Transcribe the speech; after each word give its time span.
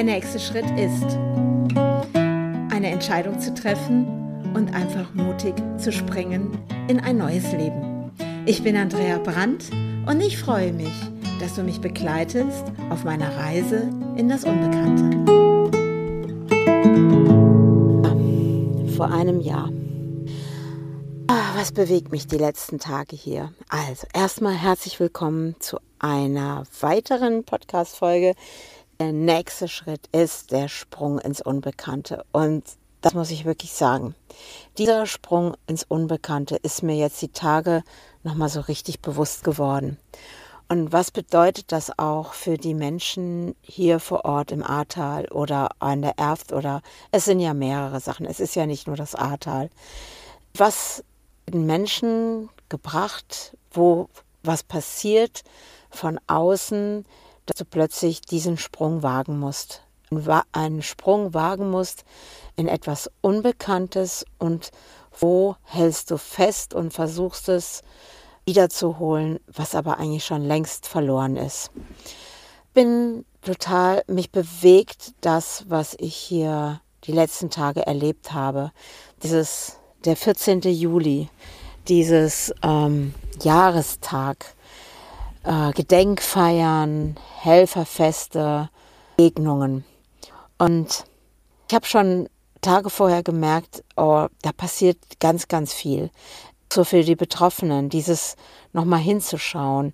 Der 0.00 0.06
nächste 0.06 0.40
Schritt 0.40 0.64
ist, 0.78 1.18
eine 2.74 2.88
Entscheidung 2.88 3.38
zu 3.38 3.52
treffen 3.52 4.06
und 4.54 4.72
einfach 4.72 5.12
mutig 5.12 5.52
zu 5.76 5.92
springen 5.92 6.56
in 6.88 7.00
ein 7.00 7.18
neues 7.18 7.52
Leben. 7.52 8.10
Ich 8.46 8.62
bin 8.62 8.78
Andrea 8.78 9.18
Brandt 9.18 9.66
und 10.06 10.22
ich 10.22 10.38
freue 10.38 10.72
mich, 10.72 10.94
dass 11.38 11.56
du 11.56 11.62
mich 11.62 11.82
begleitest 11.82 12.64
auf 12.88 13.04
meiner 13.04 13.36
Reise 13.36 13.90
in 14.16 14.30
das 14.30 14.44
Unbekannte. 14.44 15.04
Vor 18.96 19.12
einem 19.12 19.40
Jahr. 19.40 19.68
Ah, 21.26 21.56
was 21.56 21.72
bewegt 21.72 22.10
mich 22.10 22.26
die 22.26 22.38
letzten 22.38 22.78
Tage 22.78 23.16
hier? 23.16 23.52
Also, 23.68 24.06
erstmal 24.14 24.54
herzlich 24.54 24.98
willkommen 24.98 25.56
zu 25.58 25.78
einer 25.98 26.64
weiteren 26.80 27.44
Podcast-Folge. 27.44 28.34
Der 29.00 29.14
nächste 29.14 29.66
Schritt 29.66 30.08
ist 30.12 30.50
der 30.50 30.68
Sprung 30.68 31.18
ins 31.20 31.40
Unbekannte. 31.40 32.22
Und 32.32 32.64
das 33.00 33.14
muss 33.14 33.30
ich 33.30 33.46
wirklich 33.46 33.72
sagen. 33.72 34.14
Dieser 34.76 35.06
Sprung 35.06 35.56
ins 35.66 35.84
Unbekannte 35.84 36.56
ist 36.56 36.82
mir 36.82 36.96
jetzt 36.96 37.22
die 37.22 37.32
Tage 37.32 37.82
nochmal 38.24 38.50
so 38.50 38.60
richtig 38.60 39.00
bewusst 39.00 39.42
geworden. 39.42 39.96
Und 40.68 40.92
was 40.92 41.12
bedeutet 41.12 41.72
das 41.72 41.98
auch 41.98 42.34
für 42.34 42.58
die 42.58 42.74
Menschen 42.74 43.56
hier 43.62 44.00
vor 44.00 44.26
Ort 44.26 44.52
im 44.52 44.62
Ahrtal 44.62 45.28
oder 45.28 45.70
an 45.78 46.02
der 46.02 46.18
Erft 46.18 46.52
oder 46.52 46.82
es 47.10 47.24
sind 47.24 47.40
ja 47.40 47.54
mehrere 47.54 48.00
Sachen. 48.00 48.26
Es 48.26 48.38
ist 48.38 48.54
ja 48.54 48.66
nicht 48.66 48.86
nur 48.86 48.96
das 48.96 49.14
Ahrtal. 49.14 49.70
Was 50.52 51.02
den 51.48 51.64
Menschen 51.64 52.50
gebracht, 52.68 53.56
wo 53.70 54.10
was 54.42 54.62
passiert 54.62 55.42
von 55.88 56.20
außen, 56.26 57.06
dass 57.50 57.56
du 57.56 57.64
plötzlich 57.64 58.20
diesen 58.20 58.56
Sprung 58.58 59.02
wagen 59.02 59.40
musst. 59.40 59.82
Einen 60.52 60.82
Sprung 60.82 61.34
wagen 61.34 61.68
musst 61.68 62.04
in 62.54 62.68
etwas 62.68 63.10
Unbekanntes 63.22 64.24
und 64.38 64.70
wo 65.18 65.56
hältst 65.64 66.12
du 66.12 66.16
fest 66.16 66.74
und 66.74 66.92
versuchst 66.92 67.48
es 67.48 67.82
wiederzuholen, 68.44 69.40
was 69.48 69.74
aber 69.74 69.98
eigentlich 69.98 70.24
schon 70.24 70.42
längst 70.42 70.86
verloren 70.86 71.36
ist. 71.36 71.72
Bin 72.72 73.24
total, 73.42 74.04
mich 74.06 74.30
bewegt 74.30 75.12
das, 75.20 75.64
was 75.68 75.96
ich 75.98 76.14
hier 76.14 76.80
die 77.02 77.12
letzten 77.12 77.50
Tage 77.50 77.84
erlebt 77.84 78.32
habe. 78.32 78.70
Dieses, 79.24 79.76
der 80.04 80.14
14. 80.14 80.60
Juli, 80.60 81.28
dieses 81.88 82.54
ähm, 82.62 83.12
Jahrestag, 83.42 84.54
äh, 85.44 85.72
Gedenkfeiern, 85.72 87.16
Helferfeste, 87.40 88.70
Begegnungen. 89.16 89.84
Und 90.58 91.04
ich 91.68 91.74
habe 91.74 91.86
schon 91.86 92.28
Tage 92.60 92.90
vorher 92.90 93.22
gemerkt, 93.22 93.82
oh, 93.96 94.26
da 94.42 94.52
passiert 94.52 94.98
ganz, 95.18 95.48
ganz 95.48 95.72
viel 95.72 96.10
so 96.72 96.84
für 96.84 97.02
die 97.02 97.16
Betroffenen, 97.16 97.88
dieses 97.88 98.36
nochmal 98.72 99.00
hinzuschauen, 99.00 99.92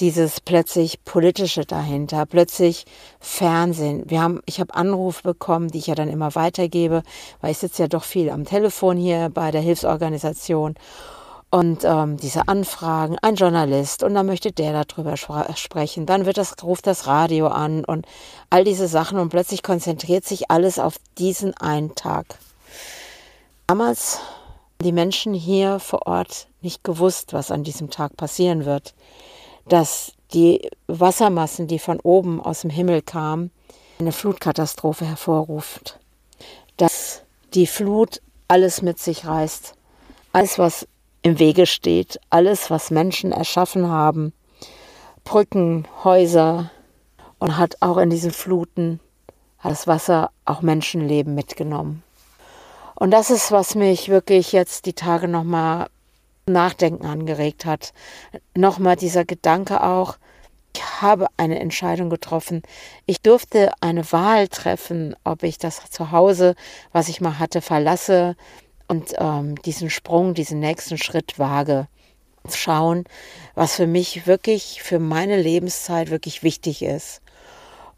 dieses 0.00 0.40
plötzlich 0.40 1.02
politische 1.04 1.64
dahinter, 1.64 2.26
plötzlich 2.26 2.84
Fernsehen. 3.18 4.04
Wir 4.08 4.20
haben, 4.20 4.40
ich 4.44 4.60
habe 4.60 4.74
Anrufe 4.74 5.22
bekommen, 5.22 5.68
die 5.68 5.78
ich 5.78 5.86
ja 5.86 5.94
dann 5.94 6.08
immer 6.08 6.34
weitergebe, 6.34 7.02
weil 7.40 7.52
ich 7.52 7.58
sitze 7.58 7.82
ja 7.82 7.88
doch 7.88 8.04
viel 8.04 8.30
am 8.30 8.44
Telefon 8.44 8.98
hier 8.98 9.30
bei 9.32 9.50
der 9.50 9.62
Hilfsorganisation 9.62 10.74
und 11.50 11.84
ähm, 11.84 12.18
diese 12.18 12.48
Anfragen, 12.48 13.16
ein 13.22 13.36
Journalist 13.36 14.02
und 14.02 14.14
dann 14.14 14.26
möchte 14.26 14.52
der 14.52 14.84
darüber 14.84 15.16
sprechen, 15.16 16.04
dann 16.04 16.26
wird 16.26 16.36
das, 16.36 16.62
ruft 16.62 16.86
das 16.86 17.06
Radio 17.06 17.46
an 17.48 17.84
und 17.84 18.06
all 18.50 18.64
diese 18.64 18.88
Sachen 18.88 19.18
und 19.18 19.30
plötzlich 19.30 19.62
konzentriert 19.62 20.24
sich 20.24 20.50
alles 20.50 20.78
auf 20.78 20.96
diesen 21.16 21.56
einen 21.56 21.94
Tag. 21.94 22.26
Damals 23.66 24.20
die 24.80 24.92
Menschen 24.92 25.34
hier 25.34 25.80
vor 25.80 26.06
Ort 26.06 26.48
nicht 26.60 26.84
gewusst, 26.84 27.32
was 27.32 27.50
an 27.50 27.64
diesem 27.64 27.90
Tag 27.90 28.16
passieren 28.16 28.64
wird. 28.64 28.94
Dass 29.66 30.12
die 30.32 30.70
Wassermassen, 30.86 31.66
die 31.66 31.78
von 31.78 32.00
oben 32.00 32.40
aus 32.40 32.60
dem 32.60 32.70
Himmel 32.70 33.02
kamen, 33.02 33.50
eine 33.98 34.12
Flutkatastrophe 34.12 35.04
hervorruft. 35.04 35.98
Dass 36.76 37.22
die 37.54 37.66
Flut 37.66 38.20
alles 38.46 38.82
mit 38.82 38.98
sich 38.98 39.26
reißt. 39.26 39.74
Alles, 40.32 40.58
was 40.58 40.86
im 41.28 41.38
Wege 41.38 41.66
steht, 41.66 42.18
alles, 42.30 42.70
was 42.70 42.90
Menschen 42.90 43.32
erschaffen 43.32 43.88
haben. 43.88 44.32
Brücken, 45.24 45.86
Häuser 46.02 46.70
und 47.38 47.58
hat 47.58 47.76
auch 47.80 47.98
in 47.98 48.08
diesen 48.08 48.30
Fluten, 48.30 48.98
hat 49.58 49.72
das 49.72 49.86
Wasser 49.86 50.30
auch 50.46 50.62
Menschenleben 50.62 51.34
mitgenommen. 51.34 52.02
Und 52.94 53.10
das 53.10 53.30
ist, 53.30 53.52
was 53.52 53.74
mich 53.74 54.08
wirklich 54.08 54.52
jetzt 54.52 54.86
die 54.86 54.94
Tage 54.94 55.28
nochmal 55.28 55.88
nachdenken 56.46 57.04
angeregt 57.04 57.66
hat. 57.66 57.92
Nochmal 58.56 58.96
dieser 58.96 59.26
Gedanke 59.26 59.82
auch, 59.84 60.16
ich 60.74 60.82
habe 61.02 61.26
eine 61.36 61.60
Entscheidung 61.60 62.08
getroffen. 62.08 62.62
Ich 63.04 63.20
durfte 63.20 63.70
eine 63.80 64.10
Wahl 64.12 64.48
treffen, 64.48 65.14
ob 65.24 65.42
ich 65.42 65.58
das 65.58 65.90
Zuhause, 65.90 66.54
was 66.92 67.08
ich 67.08 67.20
mal 67.20 67.38
hatte, 67.38 67.60
verlasse 67.60 68.34
und 68.88 69.14
ähm, 69.18 69.60
diesen 69.62 69.90
Sprung, 69.90 70.34
diesen 70.34 70.60
nächsten 70.60 70.98
Schritt 70.98 71.38
wage. 71.38 71.86
Schauen, 72.50 73.04
was 73.54 73.74
für 73.74 73.86
mich 73.86 74.26
wirklich, 74.26 74.82
für 74.82 74.98
meine 74.98 75.40
Lebenszeit 75.40 76.10
wirklich 76.10 76.42
wichtig 76.42 76.82
ist. 76.82 77.20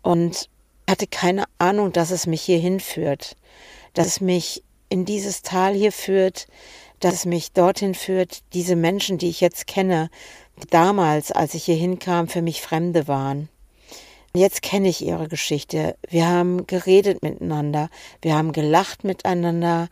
Und 0.03 0.49
hatte 0.89 1.07
keine 1.07 1.45
Ahnung, 1.59 1.93
dass 1.93 2.11
es 2.11 2.27
mich 2.27 2.43
hier 2.43 2.59
hinführt, 2.59 3.37
dass 3.95 4.07
es 4.09 4.21
mich 4.21 4.65
in 4.89 5.05
dieses 5.05 5.43
Tal 5.43 5.73
hier 5.73 5.93
führt, 5.93 6.49
dass 6.99 7.15
es 7.15 7.25
mich 7.27 7.53
dorthin 7.53 7.95
führt, 7.95 8.41
diese 8.53 8.75
Menschen, 8.75 9.17
die 9.17 9.29
ich 9.29 9.41
jetzt 9.41 9.69
kenne, 9.69 10.11
die 10.61 10.67
damals, 10.67 11.31
als 11.31 11.55
ich 11.55 11.65
hier 11.65 11.77
hinkam, 11.77 12.27
für 12.27 12.43
mich 12.43 12.61
Fremde 12.61 13.07
waren. 13.07 13.49
Jetzt 14.35 14.63
kenne 14.63 14.89
ich 14.89 15.05
ihre 15.05 15.29
Geschichte. 15.29 15.97
Wir 16.09 16.29
haben 16.29 16.67
geredet 16.67 17.23
miteinander, 17.23 17.89
wir 18.23 18.37
haben 18.37 18.53
gelacht 18.53 19.05
miteinander 19.05 19.89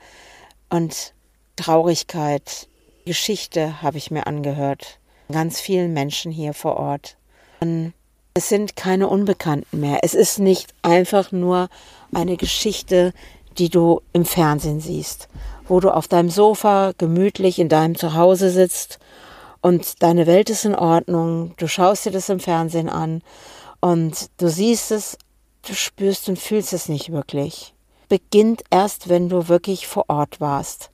und 0.70 1.14
Traurigkeit, 1.56 2.68
Geschichte 3.04 3.82
habe 3.82 3.98
ich 3.98 4.10
mir 4.10 4.26
angehört. 4.26 4.98
Ganz 5.30 5.60
vielen 5.60 5.92
Menschen 5.92 6.30
hier 6.30 6.54
vor 6.54 6.76
Ort. 6.76 7.16
Und 7.60 7.92
es 8.34 8.48
sind 8.48 8.76
keine 8.76 9.08
Unbekannten 9.08 9.80
mehr. 9.80 10.00
Es 10.02 10.14
ist 10.14 10.38
nicht 10.38 10.72
einfach 10.82 11.32
nur 11.32 11.68
eine 12.14 12.36
Geschichte, 12.36 13.12
die 13.58 13.68
du 13.68 14.02
im 14.12 14.24
Fernsehen 14.24 14.80
siehst, 14.80 15.28
wo 15.66 15.80
du 15.80 15.90
auf 15.90 16.06
deinem 16.06 16.30
Sofa 16.30 16.92
gemütlich 16.96 17.58
in 17.58 17.68
deinem 17.68 17.96
Zuhause 17.96 18.50
sitzt 18.50 18.98
und 19.60 20.02
deine 20.02 20.26
Welt 20.26 20.50
ist 20.50 20.64
in 20.64 20.74
Ordnung, 20.74 21.54
du 21.56 21.66
schaust 21.66 22.06
dir 22.06 22.12
das 22.12 22.28
im 22.28 22.40
Fernsehen 22.40 22.88
an 22.88 23.22
und 23.80 24.30
du 24.36 24.48
siehst 24.48 24.92
es, 24.92 25.18
du 25.66 25.74
spürst 25.74 26.28
und 26.28 26.38
fühlst 26.38 26.72
es 26.72 26.88
nicht 26.88 27.10
wirklich. 27.10 27.74
Beginnt 28.08 28.62
erst, 28.70 29.08
wenn 29.08 29.28
du 29.28 29.48
wirklich 29.48 29.86
vor 29.86 30.04
Ort 30.08 30.40
warst. 30.40 30.90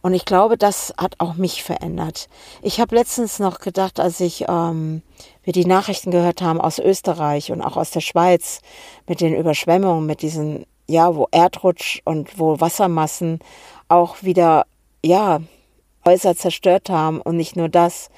Und 0.00 0.14
ich 0.14 0.24
glaube, 0.24 0.56
das 0.56 0.94
hat 0.96 1.16
auch 1.18 1.34
mich 1.34 1.62
verändert. 1.62 2.28
Ich 2.62 2.80
habe 2.80 2.94
letztens 2.94 3.38
noch 3.38 3.58
gedacht, 3.58 3.98
als 3.98 4.20
ich 4.20 4.44
ähm, 4.48 5.02
wir 5.42 5.52
die 5.52 5.64
Nachrichten 5.64 6.10
gehört 6.10 6.40
haben 6.40 6.60
aus 6.60 6.78
Österreich 6.78 7.50
und 7.50 7.62
auch 7.62 7.76
aus 7.76 7.90
der 7.90 8.00
Schweiz 8.00 8.60
mit 9.06 9.20
den 9.20 9.34
Überschwemmungen, 9.34 10.06
mit 10.06 10.22
diesen 10.22 10.66
ja, 10.88 11.14
wo 11.14 11.28
Erdrutsch 11.30 12.00
und 12.04 12.38
wo 12.38 12.60
Wassermassen 12.60 13.40
auch 13.88 14.22
wieder, 14.22 14.66
ja, 15.04 15.40
Häuser 16.04 16.34
zerstört 16.34 16.88
haben 16.88 17.20
und 17.20 17.36
nicht 17.36 17.56
nur 17.56 17.68
das. 17.68 18.08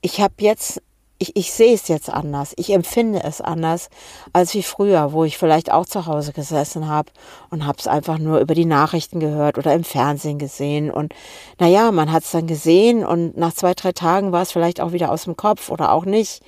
Ich 0.00 0.20
habe 0.20 0.34
jetzt 0.40 0.82
ich, 1.18 1.34
ich 1.36 1.52
sehe 1.52 1.74
es 1.74 1.88
jetzt 1.88 2.10
anders, 2.10 2.54
ich 2.56 2.70
empfinde 2.70 3.22
es 3.24 3.40
anders 3.40 3.90
als 4.32 4.54
wie 4.54 4.62
früher, 4.62 5.12
wo 5.12 5.24
ich 5.24 5.36
vielleicht 5.36 5.72
auch 5.72 5.84
zu 5.84 6.06
Hause 6.06 6.32
gesessen 6.32 6.88
habe 6.88 7.10
und 7.50 7.66
habe 7.66 7.78
es 7.78 7.88
einfach 7.88 8.18
nur 8.18 8.38
über 8.38 8.54
die 8.54 8.64
Nachrichten 8.64 9.18
gehört 9.18 9.58
oder 9.58 9.74
im 9.74 9.82
Fernsehen 9.82 10.38
gesehen. 10.38 10.92
Und 10.92 11.12
naja, 11.58 11.90
man 11.90 12.12
hat 12.12 12.22
es 12.22 12.30
dann 12.30 12.46
gesehen 12.46 13.04
und 13.04 13.36
nach 13.36 13.52
zwei, 13.52 13.74
drei 13.74 13.90
Tagen 13.90 14.30
war 14.30 14.42
es 14.42 14.52
vielleicht 14.52 14.80
auch 14.80 14.92
wieder 14.92 15.10
aus 15.10 15.24
dem 15.24 15.36
Kopf 15.36 15.70
oder 15.70 15.92
auch 15.92 16.04
nicht. 16.04 16.40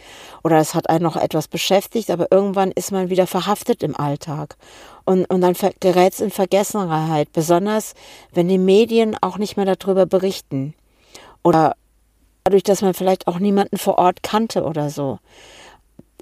Oder 0.44 0.58
es 0.58 0.74
hat 0.74 0.88
einen 0.88 1.02
noch 1.02 1.16
etwas 1.16 1.48
beschäftigt, 1.48 2.10
aber 2.10 2.28
irgendwann 2.30 2.70
ist 2.70 2.92
man 2.92 3.10
wieder 3.10 3.26
verhaftet 3.26 3.82
im 3.82 3.96
Alltag. 3.96 4.56
Und, 5.04 5.24
und 5.24 5.40
dann 5.40 5.56
gerät 5.80 6.12
es 6.12 6.20
in 6.20 6.30
Vergessenheit, 6.30 7.32
besonders 7.32 7.94
wenn 8.32 8.46
die 8.46 8.58
Medien 8.58 9.16
auch 9.20 9.38
nicht 9.38 9.56
mehr 9.56 9.66
darüber 9.66 10.06
berichten. 10.06 10.74
Oder 11.42 11.74
dadurch, 12.44 12.62
dass 12.62 12.82
man 12.82 12.94
vielleicht 12.94 13.26
auch 13.26 13.38
niemanden 13.38 13.78
vor 13.78 13.98
Ort 13.98 14.22
kannte 14.22 14.64
oder 14.64 14.90
so. 14.90 15.18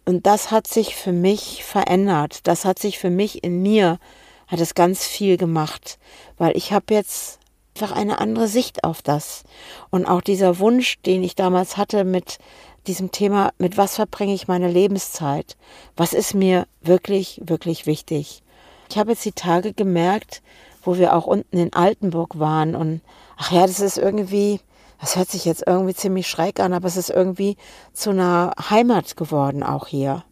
Und 0.04 0.26
das 0.26 0.50
hat 0.50 0.66
sich 0.66 0.94
für 0.96 1.12
mich 1.12 1.64
verändert. 1.64 2.46
Das 2.46 2.64
hat 2.64 2.78
sich 2.78 2.98
für 2.98 3.10
mich 3.10 3.44
in 3.44 3.62
mir, 3.62 3.98
hat 4.46 4.60
es 4.60 4.74
ganz 4.74 5.04
viel 5.04 5.36
gemacht, 5.36 5.98
weil 6.38 6.56
ich 6.56 6.72
habe 6.72 6.94
jetzt 6.94 7.38
einfach 7.74 7.94
eine 7.94 8.18
andere 8.18 8.48
Sicht 8.48 8.84
auf 8.84 9.02
das. 9.02 9.44
Und 9.90 10.06
auch 10.06 10.22
dieser 10.22 10.58
Wunsch, 10.58 11.00
den 11.02 11.22
ich 11.22 11.34
damals 11.36 11.76
hatte 11.76 12.04
mit 12.04 12.38
diesem 12.86 13.12
Thema, 13.12 13.52
mit 13.58 13.76
was 13.76 13.96
verbringe 13.96 14.32
ich 14.32 14.48
meine 14.48 14.70
Lebenszeit? 14.70 15.56
Was 15.96 16.14
ist 16.14 16.34
mir 16.34 16.66
wirklich, 16.80 17.40
wirklich 17.44 17.84
wichtig? 17.86 18.42
ich 18.90 18.98
habe 18.98 19.10
jetzt 19.10 19.24
die 19.24 19.32
Tage 19.32 19.72
gemerkt, 19.72 20.42
wo 20.82 20.96
wir 20.96 21.14
auch 21.14 21.26
unten 21.26 21.58
in 21.58 21.72
Altenburg 21.72 22.38
waren 22.38 22.74
und 22.74 23.02
ach 23.36 23.52
ja, 23.52 23.66
das 23.66 23.80
ist 23.80 23.98
irgendwie, 23.98 24.60
das 25.00 25.16
hört 25.16 25.30
sich 25.30 25.44
jetzt 25.44 25.64
irgendwie 25.66 25.94
ziemlich 25.94 26.26
schräg 26.26 26.60
an, 26.60 26.72
aber 26.72 26.86
es 26.88 26.96
ist 26.96 27.10
irgendwie 27.10 27.56
zu 27.92 28.10
einer 28.10 28.52
Heimat 28.70 29.16
geworden 29.16 29.62
auch 29.62 29.86
hier. 29.86 30.24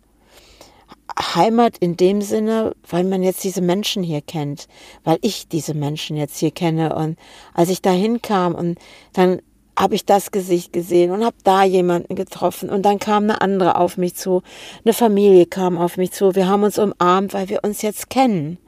Heimat 1.18 1.78
in 1.78 1.96
dem 1.96 2.20
Sinne, 2.20 2.74
weil 2.88 3.04
man 3.04 3.22
jetzt 3.22 3.44
diese 3.44 3.62
Menschen 3.62 4.02
hier 4.02 4.20
kennt, 4.20 4.68
weil 5.04 5.18
ich 5.22 5.48
diese 5.48 5.72
Menschen 5.72 6.16
jetzt 6.16 6.38
hier 6.38 6.50
kenne. 6.50 6.94
Und 6.94 7.18
als 7.54 7.70
ich 7.70 7.80
da 7.80 7.90
hinkam 7.90 8.54
und 8.54 8.78
dann 9.12 9.40
habe 9.78 9.94
ich 9.94 10.04
das 10.04 10.30
Gesicht 10.30 10.72
gesehen 10.72 11.10
und 11.10 11.24
habe 11.24 11.36
da 11.44 11.62
jemanden 11.62 12.14
getroffen 12.16 12.70
und 12.70 12.82
dann 12.82 12.98
kam 12.98 13.24
eine 13.24 13.40
andere 13.40 13.76
auf 13.76 13.98
mich 13.98 14.14
zu, 14.14 14.42
eine 14.84 14.94
Familie 14.94 15.46
kam 15.46 15.76
auf 15.76 15.96
mich 15.96 16.12
zu, 16.12 16.34
wir 16.34 16.48
haben 16.48 16.62
uns 16.62 16.78
umarmt, 16.78 17.34
weil 17.34 17.48
wir 17.48 17.62
uns 17.62 17.82
jetzt 17.82 18.08
kennen. 18.08 18.58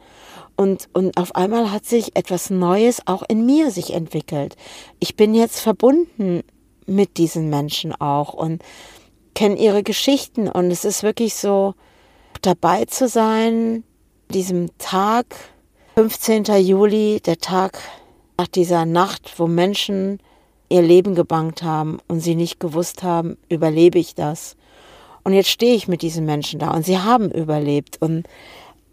Und, 0.58 0.88
und 0.92 1.16
auf 1.16 1.36
einmal 1.36 1.70
hat 1.70 1.86
sich 1.86 2.16
etwas 2.16 2.50
Neues 2.50 3.06
auch 3.06 3.22
in 3.28 3.46
mir 3.46 3.70
sich 3.70 3.94
entwickelt. 3.94 4.56
Ich 4.98 5.14
bin 5.14 5.32
jetzt 5.32 5.60
verbunden 5.60 6.42
mit 6.84 7.16
diesen 7.16 7.48
Menschen 7.48 7.94
auch 7.94 8.34
und 8.34 8.60
kenne 9.36 9.56
ihre 9.56 9.84
Geschichten 9.84 10.48
und 10.48 10.72
es 10.72 10.84
ist 10.84 11.04
wirklich 11.04 11.36
so, 11.36 11.74
dabei 12.42 12.86
zu 12.86 13.06
sein, 13.06 13.84
diesem 14.30 14.76
Tag, 14.78 15.26
15. 15.94 16.44
Juli, 16.60 17.20
der 17.24 17.38
Tag 17.38 17.78
nach 18.36 18.48
dieser 18.48 18.84
Nacht, 18.84 19.34
wo 19.38 19.46
Menschen 19.46 20.18
ihr 20.70 20.82
Leben 20.82 21.14
gebankt 21.14 21.62
haben 21.62 22.00
und 22.08 22.18
sie 22.18 22.34
nicht 22.34 22.58
gewusst 22.58 23.04
haben, 23.04 23.36
überlebe 23.48 24.00
ich 24.00 24.16
das. 24.16 24.56
Und 25.22 25.34
jetzt 25.34 25.50
stehe 25.50 25.76
ich 25.76 25.86
mit 25.86 26.02
diesen 26.02 26.24
Menschen 26.24 26.58
da 26.58 26.72
und 26.72 26.84
sie 26.84 26.98
haben 26.98 27.30
überlebt. 27.30 28.00
Und 28.00 28.26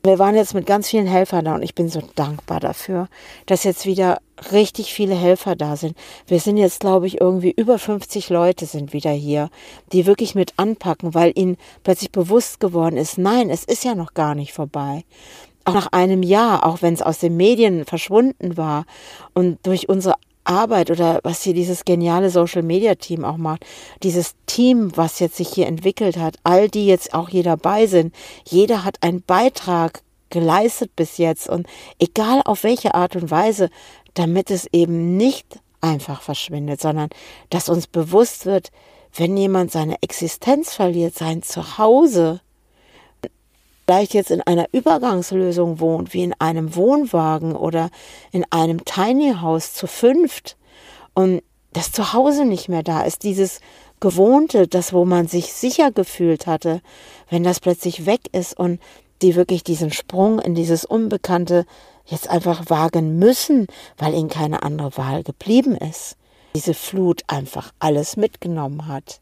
wir 0.06 0.19
waren 0.19 0.36
jetzt 0.36 0.54
mit 0.54 0.66
ganz 0.66 0.90
vielen 0.90 1.07
Helfern 1.07 1.46
da 1.46 1.56
und 1.56 1.63
ich 1.63 1.75
bin 1.75 1.90
so 1.90 2.02
dankbar 2.16 2.60
dafür, 2.60 3.07
dass 3.46 3.63
jetzt 3.63 3.86
wieder 3.86 4.19
richtig 4.52 4.94
viele 4.94 5.16
Helfer 5.16 5.56
da 5.56 5.75
sind. 5.75 5.98
Wir 6.28 6.40
sind 6.40 6.57
jetzt, 6.57 6.80
glaube 6.80 7.07
ich, 7.07 7.22
irgendwie 7.22 7.52
über 7.52 7.80
50 7.80 8.30
Leute 8.30 8.66
sind 8.66 8.94
wieder 8.94 9.12
hier, 9.12 9.50
die 9.92 10.06
wirklich 10.06 10.36
mit 10.36 10.54
anpacken, 10.57 11.13
weil 11.13 11.31
ihnen 11.36 11.57
plötzlich 11.84 12.12
bewusst 12.12 12.60
geworden 12.60 12.98
ist, 12.98 13.18
nein, 13.18 13.50
es 13.50 13.63
ist 13.63 13.84
ja 13.84 13.96
noch 13.96 14.13
gar 14.13 14.36
nicht 14.36 14.54
vorbei. 14.54 15.04
Auch 15.63 15.74
nach 15.74 15.92
einem 15.92 16.22
Jahr, 16.22 16.66
auch 16.66 16.81
wenn 16.81 16.94
es 16.94 17.01
aus 17.01 17.19
den 17.19 17.36
Medien 17.38 17.86
verschwunden 17.86 18.56
war 18.56 18.86
und 19.34 19.66
durch 19.66 19.90
unsere 19.90 20.16
Arbeit 20.46 20.92
oder 20.92 21.20
was 21.24 21.42
hier 21.42 21.54
dieses 21.54 21.86
geniale 21.86 22.30
Social 22.30 22.64
Media 22.64 22.96
Team 22.96 23.26
auch 23.26 23.38
macht, 23.38 23.66
dieses 24.04 24.36
Team, 24.46 24.96
was 24.96 25.20
jetzt 25.20 25.36
sich 25.36 25.50
hier 25.50 25.68
entwickelt 25.68 26.18
hat, 26.18 26.38
all 26.44 26.70
die 26.70 26.86
jetzt 26.86 27.14
auch 27.14 27.30
hier 27.30 27.44
dabei 27.44 27.88
sind, 27.88 28.14
jeder 28.48 28.84
hat 28.84 29.04
einen 29.04 29.22
Beitrag 29.22 30.02
geleistet 30.30 30.96
bis 30.96 31.18
jetzt. 31.18 31.50
Und 31.50 31.68
egal 32.00 32.42
auf 32.46 32.64
welche 32.64 32.94
Art 32.96 33.16
und 33.16 33.32
Weise, 33.32 33.70
damit 34.14 34.52
es 34.52 34.68
eben 34.72 35.18
nicht 35.18 35.60
einfach 35.82 36.22
verschwindet, 36.22 36.82
sondern 36.82 37.10
dass 37.50 37.70
uns 37.70 37.88
bewusst 37.88 38.46
wird, 38.46 38.72
wenn 39.14 39.38
jemand 39.38 39.72
seine 39.72 40.02
Existenz 40.02 40.74
verliert, 40.74 41.16
sein 41.16 41.42
Zuhause, 41.42 42.42
vielleicht 43.86 44.14
jetzt 44.14 44.32
in 44.32 44.42
einer 44.42 44.68
Übergangslösung 44.72 45.80
wohnt, 45.80 46.14
wie 46.14 46.24
in 46.24 46.34
einem 46.40 46.76
Wohnwagen 46.76 47.56
oder 47.56 47.90
in 48.32 48.46
einem 48.50 48.84
Tiny 48.86 49.36
House 49.42 49.74
zu 49.74 49.88
fünft 49.88 50.58
und 51.14 51.42
das 51.74 51.92
Zuhause 51.92 52.46
nicht 52.46 52.70
mehr 52.70 52.84
da 52.84 53.02
ist, 53.02 53.24
dieses 53.24 53.60
Gewohnte, 54.00 54.68
das, 54.68 54.94
wo 54.94 55.06
man 55.06 55.28
sich 55.28 55.54
sicher 55.54 55.92
gefühlt 55.92 56.48
hatte, 56.48 56.82
wenn 57.30 57.44
das 57.44 57.60
plötzlich 57.60 58.06
weg 58.06 58.22
ist 58.32 58.58
und 58.58 58.80
die 59.22 59.36
wirklich 59.36 59.64
diesen 59.64 59.92
Sprung 59.92 60.40
in 60.40 60.56
dieses 60.56 60.86
Unbekannte 60.86 61.66
jetzt 62.06 62.30
einfach 62.30 62.70
wagen 62.70 63.18
müssen, 63.18 63.68
weil 63.98 64.14
ihnen 64.14 64.30
keine 64.30 64.64
andere 64.64 64.96
Wahl 64.98 65.24
geblieben 65.24 65.76
ist. 65.76 66.18
Diese 66.56 66.74
Flut 66.74 67.24
einfach 67.28 67.74
alles 67.80 68.18
mitgenommen 68.18 68.88
hat. 68.88 69.20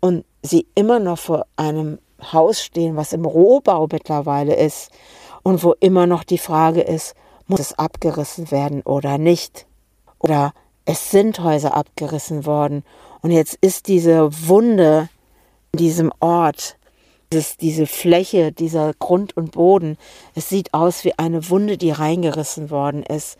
Und 0.00 0.24
sie 0.42 0.66
immer 0.74 0.98
noch 0.98 1.18
vor 1.18 1.46
einem 1.56 1.98
Haus 2.32 2.62
stehen, 2.62 2.96
was 2.96 3.12
im 3.12 3.24
Rohbau 3.24 3.88
mittlerweile 3.90 4.54
ist 4.54 4.90
und 5.42 5.62
wo 5.64 5.74
immer 5.80 6.06
noch 6.06 6.24
die 6.24 6.38
Frage 6.38 6.80
ist, 6.80 7.14
muss 7.46 7.60
es 7.60 7.78
abgerissen 7.78 8.50
werden 8.50 8.82
oder 8.82 9.18
nicht? 9.18 9.66
Oder 10.18 10.52
es 10.84 11.10
sind 11.10 11.40
Häuser 11.40 11.74
abgerissen 11.74 12.46
worden 12.46 12.84
und 13.22 13.30
jetzt 13.30 13.58
ist 13.60 13.88
diese 13.88 14.30
Wunde 14.48 15.08
in 15.72 15.78
diesem 15.78 16.12
Ort, 16.20 16.76
dieses, 17.32 17.56
diese 17.56 17.86
Fläche, 17.86 18.52
dieser 18.52 18.92
Grund 18.94 19.36
und 19.36 19.52
Boden, 19.52 19.98
es 20.34 20.48
sieht 20.48 20.74
aus 20.74 21.04
wie 21.04 21.18
eine 21.18 21.48
Wunde, 21.48 21.76
die 21.76 21.90
reingerissen 21.90 22.70
worden 22.70 23.02
ist. 23.02 23.38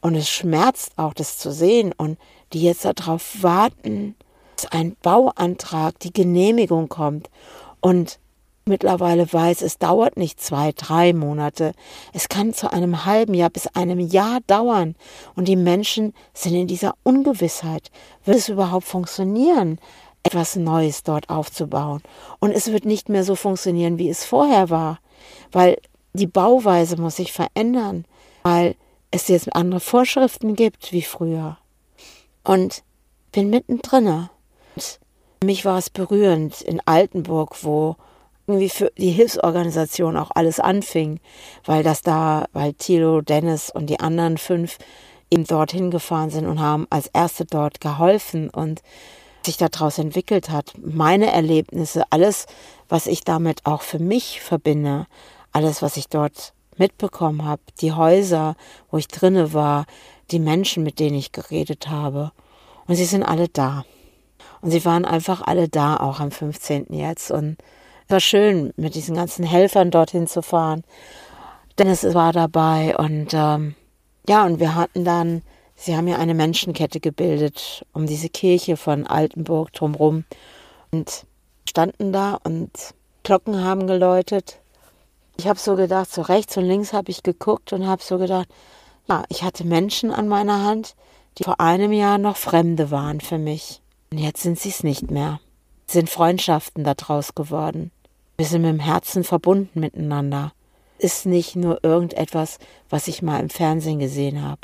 Und 0.00 0.14
es 0.16 0.28
schmerzt 0.28 0.92
auch, 0.96 1.14
das 1.14 1.38
zu 1.38 1.52
sehen 1.52 1.92
und 1.96 2.18
die 2.52 2.62
jetzt 2.62 2.84
darauf 2.84 3.42
warten, 3.42 4.16
dass 4.56 4.70
ein 4.70 4.96
Bauantrag, 5.02 5.98
die 6.00 6.12
Genehmigung 6.12 6.88
kommt. 6.88 7.30
Und 7.82 8.18
mittlerweile 8.64 9.30
weiß, 9.30 9.60
es 9.60 9.78
dauert 9.78 10.16
nicht 10.16 10.40
zwei, 10.40 10.72
drei 10.72 11.12
Monate. 11.12 11.72
Es 12.14 12.28
kann 12.28 12.54
zu 12.54 12.72
einem 12.72 13.04
halben 13.04 13.34
Jahr 13.34 13.50
bis 13.50 13.66
einem 13.66 13.98
Jahr 13.98 14.38
dauern. 14.46 14.94
Und 15.34 15.48
die 15.48 15.56
Menschen 15.56 16.14
sind 16.32 16.54
in 16.54 16.68
dieser 16.68 16.94
Ungewissheit. 17.02 17.90
Wird 18.24 18.38
es 18.38 18.48
überhaupt 18.48 18.86
funktionieren, 18.86 19.78
etwas 20.22 20.56
Neues 20.56 21.02
dort 21.02 21.28
aufzubauen? 21.28 22.02
Und 22.38 22.52
es 22.52 22.72
wird 22.72 22.84
nicht 22.84 23.08
mehr 23.08 23.24
so 23.24 23.34
funktionieren, 23.34 23.98
wie 23.98 24.08
es 24.08 24.24
vorher 24.24 24.70
war. 24.70 25.00
Weil 25.50 25.76
die 26.14 26.28
Bauweise 26.28 26.96
muss 26.96 27.16
sich 27.16 27.32
verändern. 27.32 28.04
Weil 28.44 28.76
es 29.10 29.28
jetzt 29.28 29.54
andere 29.54 29.80
Vorschriften 29.80 30.54
gibt 30.54 30.92
wie 30.92 31.02
früher. 31.02 31.58
Und 32.44 32.84
bin 33.32 33.50
mittendrin. 33.50 34.28
Mich 35.42 35.64
war 35.64 35.78
es 35.78 35.90
berührend 35.90 36.60
in 36.60 36.80
Altenburg, 36.84 37.64
wo 37.64 37.96
irgendwie 38.46 38.68
für 38.68 38.92
die 38.96 39.10
Hilfsorganisation 39.10 40.16
auch 40.16 40.30
alles 40.34 40.60
anfing, 40.60 41.18
weil 41.64 41.82
das 41.82 42.02
da, 42.02 42.46
weil 42.52 42.74
Thilo, 42.74 43.22
Dennis 43.22 43.68
und 43.68 43.86
die 43.86 43.98
anderen 43.98 44.38
fünf 44.38 44.78
eben 45.30 45.44
dorthin 45.44 45.90
gefahren 45.90 46.30
sind 46.30 46.46
und 46.46 46.60
haben 46.60 46.86
als 46.90 47.08
Erste 47.08 47.44
dort 47.44 47.80
geholfen 47.80 48.50
und 48.50 48.82
sich 49.44 49.56
daraus 49.56 49.98
entwickelt 49.98 50.50
hat. 50.50 50.74
Meine 50.78 51.32
Erlebnisse, 51.32 52.04
alles, 52.10 52.46
was 52.88 53.08
ich 53.08 53.24
damit 53.24 53.66
auch 53.66 53.82
für 53.82 53.98
mich 53.98 54.40
verbinde, 54.40 55.06
alles, 55.50 55.82
was 55.82 55.96
ich 55.96 56.08
dort 56.08 56.52
mitbekommen 56.76 57.44
habe, 57.44 57.62
die 57.80 57.92
Häuser, 57.92 58.54
wo 58.92 58.98
ich 58.98 59.08
drinne 59.08 59.52
war, 59.52 59.86
die 60.30 60.38
Menschen, 60.38 60.84
mit 60.84 61.00
denen 61.00 61.16
ich 61.16 61.32
geredet 61.32 61.88
habe. 61.88 62.30
Und 62.86 62.94
sie 62.94 63.04
sind 63.06 63.24
alle 63.24 63.48
da. 63.48 63.84
Und 64.62 64.70
sie 64.70 64.84
waren 64.84 65.04
einfach 65.04 65.42
alle 65.42 65.68
da, 65.68 65.96
auch 65.96 66.20
am 66.20 66.30
15. 66.30 66.86
jetzt. 66.90 67.30
Und 67.30 67.58
war 68.08 68.20
schön, 68.20 68.72
mit 68.76 68.94
diesen 68.94 69.16
ganzen 69.16 69.44
Helfern 69.44 69.90
dorthin 69.90 70.26
zu 70.26 70.42
fahren. 70.42 70.84
Dennis 71.78 72.04
war 72.14 72.32
dabei 72.32 72.96
und 72.96 73.32
ähm, 73.32 73.74
ja, 74.28 74.44
und 74.44 74.60
wir 74.60 74.74
hatten 74.74 75.04
dann, 75.04 75.42
sie 75.74 75.96
haben 75.96 76.06
ja 76.06 76.18
eine 76.18 76.34
Menschenkette 76.34 77.00
gebildet 77.00 77.84
um 77.92 78.06
diese 78.06 78.28
Kirche 78.28 78.76
von 78.76 79.06
Altenburg 79.06 79.72
drumherum 79.72 80.24
und 80.90 81.24
standen 81.68 82.12
da 82.12 82.38
und 82.44 82.70
Glocken 83.24 83.64
haben 83.64 83.86
geläutet. 83.86 84.60
Ich 85.38 85.48
habe 85.48 85.58
so 85.58 85.76
gedacht, 85.76 86.12
so 86.12 86.22
rechts 86.22 86.56
und 86.56 86.64
links 86.64 86.92
habe 86.92 87.10
ich 87.10 87.22
geguckt 87.22 87.72
und 87.72 87.86
habe 87.86 88.02
so 88.02 88.18
gedacht, 88.18 88.48
ja, 89.08 89.24
ich 89.28 89.42
hatte 89.42 89.64
Menschen 89.64 90.10
an 90.10 90.28
meiner 90.28 90.62
Hand, 90.64 90.94
die 91.38 91.44
vor 91.44 91.60
einem 91.60 91.92
Jahr 91.92 92.18
noch 92.18 92.36
Fremde 92.36 92.90
waren 92.90 93.20
für 93.20 93.38
mich. 93.38 93.81
Und 94.12 94.18
jetzt 94.18 94.42
sind 94.42 94.58
sie 94.58 94.68
es 94.68 94.84
nicht 94.84 95.10
mehr. 95.10 95.40
Sind 95.86 96.10
Freundschaften 96.10 96.84
daraus 96.84 97.34
geworden. 97.34 97.90
Wir 98.36 98.44
sind 98.44 98.60
mit 98.60 98.70
dem 98.70 98.78
Herzen 98.78 99.24
verbunden 99.24 99.80
miteinander. 99.80 100.52
Ist 100.98 101.24
nicht 101.24 101.56
nur 101.56 101.82
irgendetwas, 101.82 102.58
was 102.90 103.08
ich 103.08 103.22
mal 103.22 103.40
im 103.40 103.48
Fernsehen 103.48 104.00
gesehen 104.00 104.42
habe. 104.42 104.60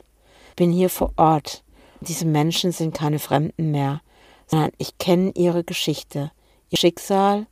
Bin 0.55 0.71
hier 0.71 0.91
vor 0.91 1.15
Ort. 1.17 1.65
Diese 2.03 2.27
Menschen 2.27 2.73
sind 2.73 2.93
keine 2.93 3.19
Fremden 3.19 3.71
mehr, 3.71 4.03
sondern 4.49 4.73
ich 4.77 4.99
kenne 4.99 5.33
ihre 5.35 5.65
Geschichte, 5.65 6.31
ihr 6.69 6.77
Schicksal. 6.77 7.47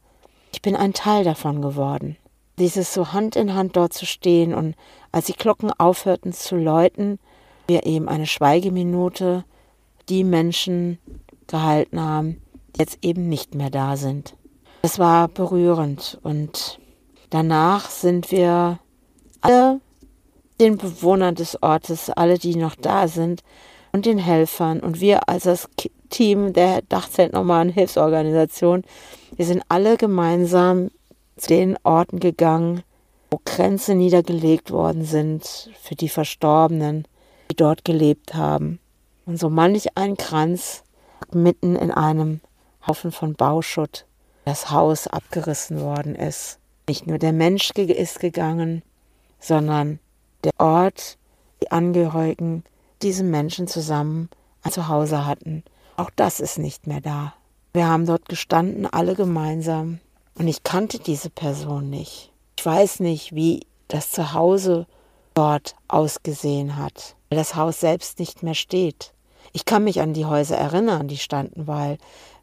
Ich 0.53 0.61
bin 0.61 0.77
ein 0.77 0.93
Teil 0.93 1.25
davon 1.25 1.63
geworden. 1.63 2.19
Dieses 2.59 2.93
so 2.93 3.15
Hand 3.15 3.37
in 3.37 3.55
Hand 3.55 3.75
dort 3.75 3.95
zu 3.95 4.05
stehen 4.05 4.53
und 4.53 4.75
als 5.13 5.27
die 5.27 5.33
Glocken 5.33 5.71
aufhörten 5.71 6.35
zu 6.35 6.57
läuten, 6.57 7.19
wir 7.67 7.87
eben 7.87 8.07
eine 8.07 8.27
Schweigeminute 8.27 9.47
die 10.09 10.25
Menschen 10.25 10.99
gehalten 11.47 12.01
haben, 12.01 12.41
die 12.75 12.81
jetzt 12.81 12.99
eben 13.03 13.29
nicht 13.29 13.55
mehr 13.55 13.71
da 13.71 13.97
sind. 13.97 14.35
Es 14.83 14.99
war 14.99 15.29
berührend 15.29 16.19
und 16.23 16.79
danach 17.31 17.91
sind 17.91 18.31
wir 18.31 18.79
alle 19.41 19.81
den 20.61 20.79
Bewohnern 20.79 21.35
des 21.35 21.63
Ortes, 21.63 22.11
alle, 22.11 22.39
die 22.39 22.57
noch 22.57 22.75
da 22.77 23.09
sind 23.09 23.43
und 23.93 24.07
den 24.07 24.19
Helfern 24.19 24.81
und 24.81 25.01
wir 25.01 25.29
als 25.29 25.45
das 25.45 25.69
Team 26.09 26.53
der 26.53 26.83
Dachzeltnormalen 26.83 27.71
Hilfsorganisation, 27.71 28.85
wir 29.35 29.45
sind 29.45 29.63
alle 29.69 29.97
gemeinsam 29.97 30.91
zu 31.37 31.49
den 31.49 31.77
Orten 31.83 32.21
gegangen, 32.21 32.83
wo 33.31 33.41
Kränze 33.45 33.95
niedergelegt 33.95 34.71
worden 34.71 35.05
sind 35.05 35.71
für 35.81 35.95
die 35.95 36.09
Verstorbenen, 36.09 37.07
die 37.51 37.57
dort 37.57 37.85
gelebt 37.85 38.35
haben. 38.35 38.79
Und 39.27 39.39
so 39.39 39.51
manch 39.51 39.89
ein 39.97 40.17
Kranz 40.17 40.85
mitten 41.35 41.77
in 41.77 41.91
einem 41.91 42.41
Haufen 42.87 43.13
von 43.13 43.35
Bauschutt 43.35 44.07
das 44.45 44.71
Haus 44.71 45.09
abgerissen 45.09 45.81
worden 45.81 46.15
ist. 46.15 46.59
Nicht 46.89 47.07
nur 47.07 47.19
der 47.19 47.33
Mensch 47.33 47.71
ist 47.71 48.21
gegangen, 48.21 48.83
sondern 49.41 49.99
der 50.45 50.53
Ort, 50.59 51.19
die 51.63 51.73
Angehörigen, 51.73 52.63
diese 53.03 53.25
Menschen 53.25 53.67
zusammen 53.67 54.29
ein 54.63 54.71
Zuhause 54.71 55.27
hatten. 55.27 55.65
Auch 55.97 56.11
das 56.15 56.39
ist 56.41 56.59
nicht 56.59 56.87
mehr 56.87 57.01
da. 57.01 57.35
Wir 57.73 57.89
haben 57.89 58.07
dort 58.07 58.29
gestanden, 58.29 58.87
alle 58.87 59.15
gemeinsam. 59.15 59.99
Und 60.39 60.47
ich 60.49 60.63
kannte 60.63 60.99
diese 60.99 61.31
Person 61.31 61.91
nicht. 61.91 62.33
Ich 62.59 62.65
weiß 62.65 63.01
nicht, 63.01 63.35
wie 63.35 63.67
das 63.89 64.13
Zuhause 64.13 64.87
dort 65.35 65.75
ausgesehen 65.89 66.77
hat, 66.77 67.17
weil 67.29 67.39
das 67.39 67.55
Haus 67.55 67.81
selbst 67.81 68.19
nicht 68.19 68.43
mehr 68.43 68.55
steht. 68.55 69.13
Ich 69.57 69.65
kann 69.65 69.85
mich 69.85 70.03
an 70.03 70.13
die 70.13 70.27
Häuser 70.27 70.59
erinnern, 70.59 71.09
die 71.09 71.17
standen, 71.17 71.67
weil 71.67 71.97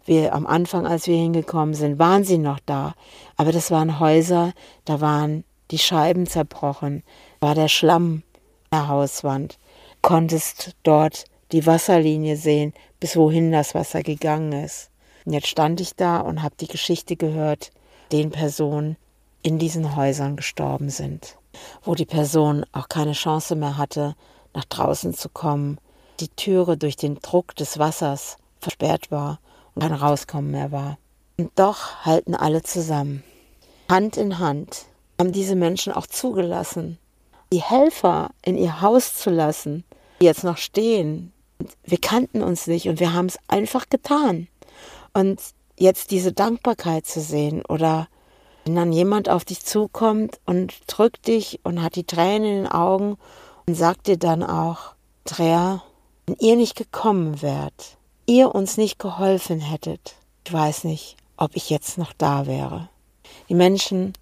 wir 0.04 0.34
am 0.34 0.48
Anfang, 0.48 0.88
als 0.88 1.06
wir 1.06 1.16
hingekommen 1.16 1.76
sind, 1.76 2.00
waren 2.00 2.24
sie 2.24 2.40
noch 2.40 2.58
da. 2.66 2.96
Aber 3.38 3.52
das 3.52 3.70
waren 3.70 4.00
Häuser, 4.00 4.52
da 4.86 5.00
waren 5.00 5.44
die 5.70 5.78
Scheiben 5.78 6.26
zerbrochen, 6.26 7.04
war 7.40 7.54
der 7.54 7.68
Schlamm 7.68 8.24
der 8.72 8.88
Hauswand. 8.88 9.60
Konntest 10.02 10.72
dort 10.82 11.26
die 11.52 11.68
Wasserlinie 11.68 12.36
sehen, 12.36 12.74
bis 13.00 13.16
wohin 13.16 13.52
das 13.52 13.76
Wasser 13.76 14.02
gegangen 14.02 14.52
ist. 14.52 14.90
Und 15.24 15.34
jetzt 15.34 15.50
stand 15.50 15.82
ich 15.82 15.96
da 15.96 16.20
und 16.20 16.42
habe 16.42 16.56
die 16.60 16.68
Geschichte 16.68 17.16
gehört, 17.16 17.70
den 18.12 18.32
Personen 18.32 18.98
in 19.44 19.60
diesen 19.60 19.96
Häusern 19.96 20.36
gestorben 20.36 20.90
sind, 20.90 21.38
wo 21.84 21.94
die 21.94 22.08
Person 22.08 22.66
auch 22.72 22.90
keine 22.90 23.14
Chance 23.14 23.56
mehr 23.56 23.78
hatte, 23.78 24.16
nach 24.56 24.66
draußen 24.66 25.14
zu 25.14 25.30
kommen, 25.30 25.78
die 26.24 26.30
Türe 26.30 26.78
durch 26.78 26.96
den 26.96 27.16
Druck 27.16 27.56
des 27.56 27.78
Wassers 27.80 28.38
versperrt 28.60 29.12
war 29.12 29.40
und 29.76 29.82
kein 29.82 29.94
Rauskommen 29.94 30.52
mehr 30.52 30.72
war. 30.72 30.98
Und 31.38 31.52
doch 31.56 32.06
halten 32.06 32.34
alle 32.34 32.64
zusammen. 32.64 33.24
Hand 33.90 34.16
in 34.16 34.40
Hand 34.40 34.86
haben 35.20 35.34
diese 35.34 35.56
Menschen 35.56 35.92
auch 35.92 36.08
zugelassen, 36.08 36.98
die 37.52 37.62
Helfer 37.62 38.30
in 38.42 38.58
ihr 38.58 38.82
Haus 38.82 39.16
zu 39.16 39.30
lassen, 39.30 39.84
die 40.22 40.26
jetzt 40.26 40.44
noch 40.44 40.58
stehen. 40.58 41.34
Wir 41.84 42.00
kannten 42.00 42.42
uns 42.42 42.68
nicht 42.68 42.88
und 42.88 43.00
wir 43.00 43.14
haben 43.14 43.26
es 43.26 43.38
einfach 43.48 43.90
getan. 43.90 44.48
Und 45.14 45.42
jetzt 45.78 46.12
diese 46.12 46.32
Dankbarkeit 46.32 47.06
zu 47.06 47.20
sehen 47.20 47.64
oder 47.68 48.08
wenn 48.64 48.76
dann 48.76 48.94
jemand 48.94 49.28
auf 49.28 49.44
dich 49.44 49.66
zukommt 49.66 50.40
und 50.46 50.74
drückt 50.88 51.28
dich 51.28 51.60
und 51.64 51.82
hat 51.82 51.98
die 51.98 52.06
Tränen 52.06 52.48
in 52.48 52.64
den 52.64 52.72
Augen 52.72 53.18
und 53.68 53.76
sagt 53.76 54.08
dir 54.08 54.18
dann 54.18 54.42
auch, 54.42 54.96
Trea, 55.26 55.84
wenn 56.26 56.36
ihr 56.40 56.56
nicht 56.56 56.76
gekommen 56.76 57.42
wärt, 57.42 57.98
ihr 58.26 58.54
uns 58.54 58.78
nicht 58.78 59.00
geholfen 59.00 59.60
hättet, 59.60 60.16
ich 60.46 60.54
weiß 60.54 60.86
nicht, 60.86 61.18
ob 61.38 61.56
ich 61.56 61.70
jetzt 61.70 61.98
noch 61.98 62.14
da 62.14 62.48
wäre. 62.48 62.90
Die 63.50 63.56
Menschen 63.56 64.14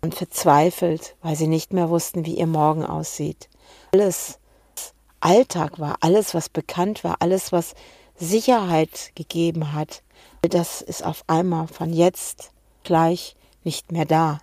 waren 0.00 0.12
verzweifelt, 0.12 1.16
weil 1.22 1.36
sie 1.36 1.46
nicht 1.46 1.72
mehr 1.72 1.90
wussten, 1.90 2.24
wie 2.24 2.38
ihr 2.38 2.46
Morgen 2.46 2.84
aussieht. 2.84 3.48
Alles 3.92 4.38
was 4.76 4.94
Alltag 5.20 5.78
war, 5.78 5.96
alles, 6.00 6.34
was 6.34 6.48
bekannt 6.48 7.04
war, 7.04 7.16
alles, 7.20 7.50
was 7.52 7.74
Sicherheit 8.16 9.12
gegeben 9.14 9.72
hat, 9.72 10.02
das 10.42 10.82
ist 10.82 11.04
auf 11.04 11.24
einmal 11.26 11.66
von 11.66 11.92
jetzt 11.92 12.50
gleich 12.82 13.34
nicht 13.64 13.90
mehr 13.90 14.04
da. 14.04 14.40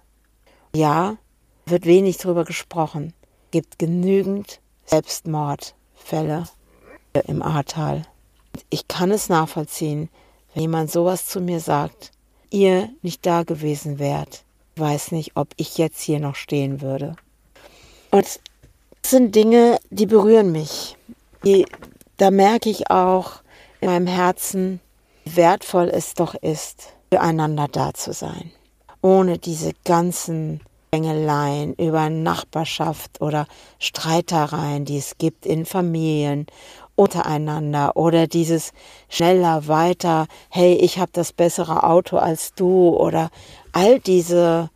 Ja, 0.76 1.18
wird 1.66 1.86
wenig 1.86 2.18
darüber 2.18 2.44
gesprochen, 2.46 3.14
gibt 3.52 3.78
genügend 3.78 4.60
Selbstmordfälle 4.86 6.46
im 7.20 7.42
Ahrtal. 7.42 8.04
Ich 8.70 8.88
kann 8.88 9.12
es 9.12 9.30
nachvollziehen, 9.30 10.10
wenn 10.54 10.62
jemand 10.64 10.92
sowas 10.92 11.28
zu 11.28 11.42
mir 11.42 11.60
sagt, 11.60 12.12
ihr 12.50 12.90
nicht 13.02 13.26
da 13.26 13.44
gewesen 13.44 14.00
wärt, 14.00 14.44
weiß 14.76 15.12
nicht, 15.12 15.32
ob 15.36 15.50
ich 15.58 15.78
jetzt 15.78 16.02
hier 16.02 16.20
noch 16.20 16.36
stehen 16.36 16.82
würde. 16.82 17.16
Und 18.12 18.26
das 18.26 18.40
sind 19.04 19.36
Dinge, 19.36 19.80
die 19.90 20.06
berühren 20.06 20.52
mich. 20.52 20.98
Die, 21.44 21.66
da 22.18 22.32
merke 22.32 22.70
ich 22.70 22.90
auch 22.92 23.42
in 23.80 23.90
meinem 23.90 24.08
Herzen, 24.08 24.80
wie 25.24 25.36
wertvoll 25.38 25.90
es 25.90 26.14
doch 26.14 26.36
ist, 26.36 26.94
füreinander 27.12 27.68
da 27.68 27.94
zu 27.94 28.14
sein. 28.14 28.52
Ohne 29.02 29.38
diese 29.38 29.72
ganzen 29.86 30.62
Engeleien 30.92 31.74
über 31.76 32.10
Nachbarschaft 32.10 33.22
oder 33.22 33.48
Streitereien, 33.80 34.84
die 34.84 34.98
es 34.98 35.18
gibt 35.18 35.46
in 35.46 35.66
Familien 35.66 36.48
untereinander 36.96 37.96
oder 37.96 38.28
dieses 38.28 38.72
schneller 39.10 39.68
weiter, 39.68 40.28
hey, 40.50 40.76
ich 40.76 41.00
habe 41.00 41.12
das 41.14 41.34
bessere 41.34 41.84
Auto 41.84 42.18
als 42.18 42.54
du 42.54 42.90
oder 42.90 43.30
all 43.72 44.00
diese 44.00 44.70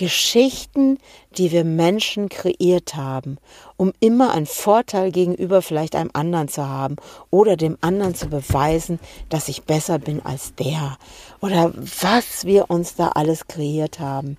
Geschichten, 0.00 0.98
die 1.36 1.52
wir 1.52 1.62
Menschen 1.62 2.30
kreiert 2.30 2.94
haben, 2.96 3.36
um 3.76 3.92
immer 4.00 4.32
einen 4.32 4.46
Vorteil 4.46 5.12
gegenüber 5.12 5.60
vielleicht 5.60 5.94
einem 5.94 6.08
anderen 6.14 6.48
zu 6.48 6.66
haben 6.66 6.96
oder 7.28 7.56
dem 7.56 7.76
anderen 7.82 8.14
zu 8.14 8.28
beweisen, 8.28 8.98
dass 9.28 9.48
ich 9.48 9.64
besser 9.64 9.98
bin 9.98 10.24
als 10.24 10.54
der 10.54 10.96
oder 11.42 11.72
was 11.74 12.46
wir 12.46 12.70
uns 12.70 12.94
da 12.94 13.08
alles 13.08 13.46
kreiert 13.46 14.00
haben. 14.00 14.38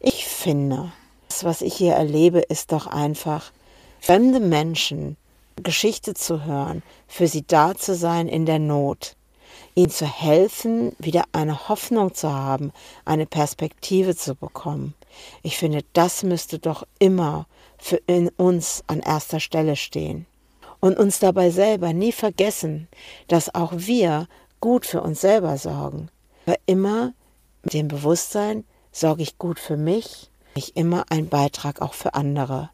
Ich 0.00 0.24
finde, 0.24 0.92
das, 1.28 1.44
was 1.44 1.60
ich 1.60 1.74
hier 1.74 1.92
erlebe, 1.92 2.40
ist 2.40 2.72
doch 2.72 2.86
einfach 2.86 3.52
fremde 4.00 4.40
Menschen 4.40 5.18
Geschichte 5.56 6.14
zu 6.14 6.44
hören, 6.44 6.82
für 7.06 7.28
sie 7.28 7.46
da 7.46 7.74
zu 7.74 7.94
sein 7.94 8.28
in 8.28 8.46
der 8.46 8.58
Not, 8.58 9.16
ihnen 9.74 9.90
zu 9.90 10.06
helfen, 10.06 10.94
wieder 10.98 11.24
eine 11.32 11.68
Hoffnung 11.68 12.14
zu 12.14 12.32
haben, 12.32 12.72
eine 13.04 13.26
Perspektive 13.26 14.16
zu 14.16 14.34
bekommen. 14.34 14.94
Ich 15.42 15.58
finde, 15.58 15.84
das 15.92 16.22
müsste 16.22 16.58
doch 16.58 16.86
immer 16.98 17.46
für 17.78 18.00
uns 18.36 18.84
an 18.86 19.00
erster 19.00 19.40
Stelle 19.40 19.76
stehen. 19.76 20.26
Und 20.80 20.98
uns 20.98 21.20
dabei 21.20 21.50
selber 21.50 21.92
nie 21.92 22.12
vergessen, 22.12 22.88
dass 23.28 23.54
auch 23.54 23.72
wir 23.76 24.26
gut 24.60 24.84
für 24.84 25.00
uns 25.00 25.20
selber 25.20 25.56
sorgen. 25.56 26.08
Aber 26.46 26.56
immer 26.66 27.12
mit 27.62 27.74
dem 27.74 27.88
Bewusstsein, 27.88 28.64
sorge 28.90 29.22
ich 29.22 29.38
gut 29.38 29.60
für 29.60 29.76
mich, 29.76 30.30
ich 30.54 30.76
immer 30.76 31.04
ein 31.08 31.28
Beitrag 31.28 31.80
auch 31.80 31.94
für 31.94 32.14
andere. 32.14 32.70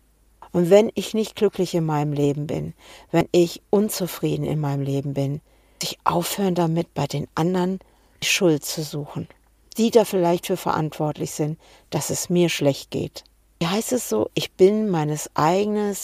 Und 0.59 0.71
wenn 0.71 0.91
ich 0.97 1.15
nicht 1.15 1.37
glücklich 1.37 1.73
in 1.77 1.87
meinem 1.87 2.13
Leben 2.13 2.49
bin, 2.49 2.75
wenn 3.13 3.29
ich 3.31 3.63
unzufrieden 3.71 4.45
in 4.45 4.59
meinem 4.59 4.83
Leben 4.83 5.15
bin, 5.15 5.41
sich 5.81 6.01
aufhören 6.03 6.57
damit, 6.57 6.95
bei 6.95 7.07
den 7.07 7.29
anderen 7.37 7.79
die 8.25 8.27
Schuld 8.27 8.65
zu 8.65 8.83
suchen, 8.83 9.29
die 9.77 9.93
da 9.93 10.05
vielleicht 10.05 10.49
für 10.49 10.57
verantwortlich 10.57 11.31
sind, 11.31 11.61
dass 11.91 12.11
es 12.11 12.29
mir 12.29 12.49
schlecht 12.49 12.91
geht. 12.91 13.23
Wie 13.61 13.69
heißt 13.69 13.93
es 13.93 14.09
so? 14.09 14.31
Ich 14.35 14.51
bin 14.51 14.89
meines 14.91 15.31
eigenen 15.37 15.95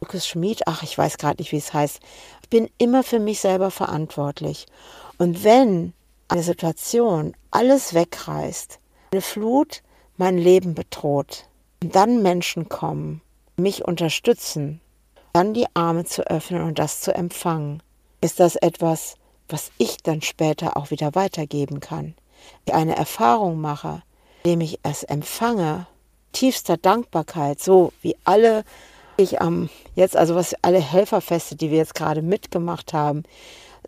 Lukas 0.00 0.26
Schmid, 0.26 0.62
ach, 0.66 0.82
ich 0.82 0.98
weiß 0.98 1.16
gerade 1.16 1.40
nicht, 1.40 1.52
wie 1.52 1.58
es 1.58 1.72
heißt. 1.72 2.00
Ich 2.42 2.48
bin 2.48 2.68
immer 2.78 3.04
für 3.04 3.20
mich 3.20 3.38
selber 3.38 3.70
verantwortlich. 3.70 4.66
Und 5.16 5.44
wenn 5.44 5.92
eine 6.26 6.42
Situation 6.42 7.36
alles 7.52 7.94
wegreißt, 7.94 8.80
eine 9.12 9.22
Flut 9.22 9.84
mein 10.16 10.38
Leben 10.38 10.74
bedroht, 10.74 11.46
und 11.84 11.94
dann 11.94 12.20
Menschen 12.22 12.68
kommen, 12.68 13.22
mich 13.62 13.84
unterstützen, 13.84 14.80
dann 15.32 15.54
die 15.54 15.66
Arme 15.74 16.04
zu 16.04 16.26
öffnen 16.26 16.62
und 16.62 16.78
das 16.78 17.00
zu 17.00 17.14
empfangen, 17.14 17.82
ist 18.20 18.40
das 18.40 18.56
etwas, 18.56 19.14
was 19.48 19.70
ich 19.78 19.98
dann 19.98 20.22
später 20.22 20.76
auch 20.76 20.90
wieder 20.90 21.14
weitergeben 21.14 21.80
kann. 21.80 22.14
Ich 22.66 22.74
eine 22.74 22.96
Erfahrung 22.96 23.60
mache, 23.60 24.02
indem 24.42 24.60
ich 24.60 24.78
es 24.82 25.04
empfange, 25.04 25.86
tiefster 26.32 26.76
Dankbarkeit, 26.76 27.60
so 27.60 27.92
wie 28.02 28.16
alle 28.24 28.64
ich 29.16 29.40
am 29.40 29.68
jetzt, 29.94 30.16
also 30.16 30.34
was 30.34 30.54
alle 30.62 30.80
Helferfeste, 30.80 31.56
die 31.56 31.70
wir 31.70 31.78
jetzt 31.78 31.94
gerade 31.94 32.22
mitgemacht 32.22 32.92
haben, 32.92 33.22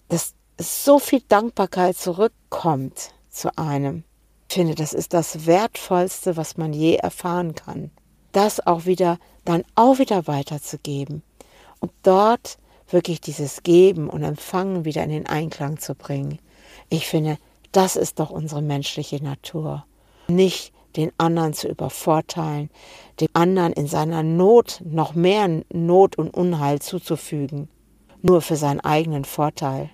dass 0.09 0.35
so 0.59 0.99
viel 0.99 1.23
Dankbarkeit 1.29 1.97
zurückkommt 1.97 3.11
zu 3.31 3.57
einem. 3.57 4.05
Ich 4.49 4.55
finde, 4.55 4.75
das 4.75 4.93
ist 4.93 5.15
das 5.15 5.47
Wertvollste, 5.47 6.37
was 6.37 6.57
man 6.57 6.73
je 6.73 6.97
erfahren 6.97 7.55
kann. 7.55 7.91
Das 8.35 8.67
auch 8.67 8.85
wieder 8.85 9.19
dann 9.45 9.65
auch 9.75 9.99
wieder 9.99 10.27
weiterzugeben 10.27 11.23
und 11.81 11.93
dort 12.03 12.59
wirklich 12.89 13.21
dieses 13.21 13.63
Geben 13.63 14.11
und 14.11 14.23
Empfangen 14.23 14.85
wieder 14.85 15.05
in 15.05 15.11
den 15.11 15.27
Einklang 15.27 15.79
zu 15.79 15.95
bringen. 15.95 16.39
Ich 16.89 17.07
finde, 17.07 17.39
das 17.73 17.97
ist 17.97 18.19
doch 18.19 18.31
unsere 18.31 18.63
menschliche 18.63 19.23
Natur. 19.23 19.85
Nicht 20.29 20.73
den 20.97 21.13
anderen 21.19 21.55
zu 21.55 21.69
übervorteilen, 21.69 22.71
dem 23.21 23.29
anderen 23.33 23.73
in 23.73 23.87
seiner 23.87 24.23
Not 24.23 24.81
noch 24.85 25.15
mehr 25.15 25.63
Not 25.73 26.17
und 26.17 26.31
Unheil 26.31 26.81
zuzufügen, 26.81 27.69
nur 28.23 28.43
für 28.43 28.57
seinen 28.57 28.81
eigenen 28.81 29.25
Vorteil. 29.25 29.91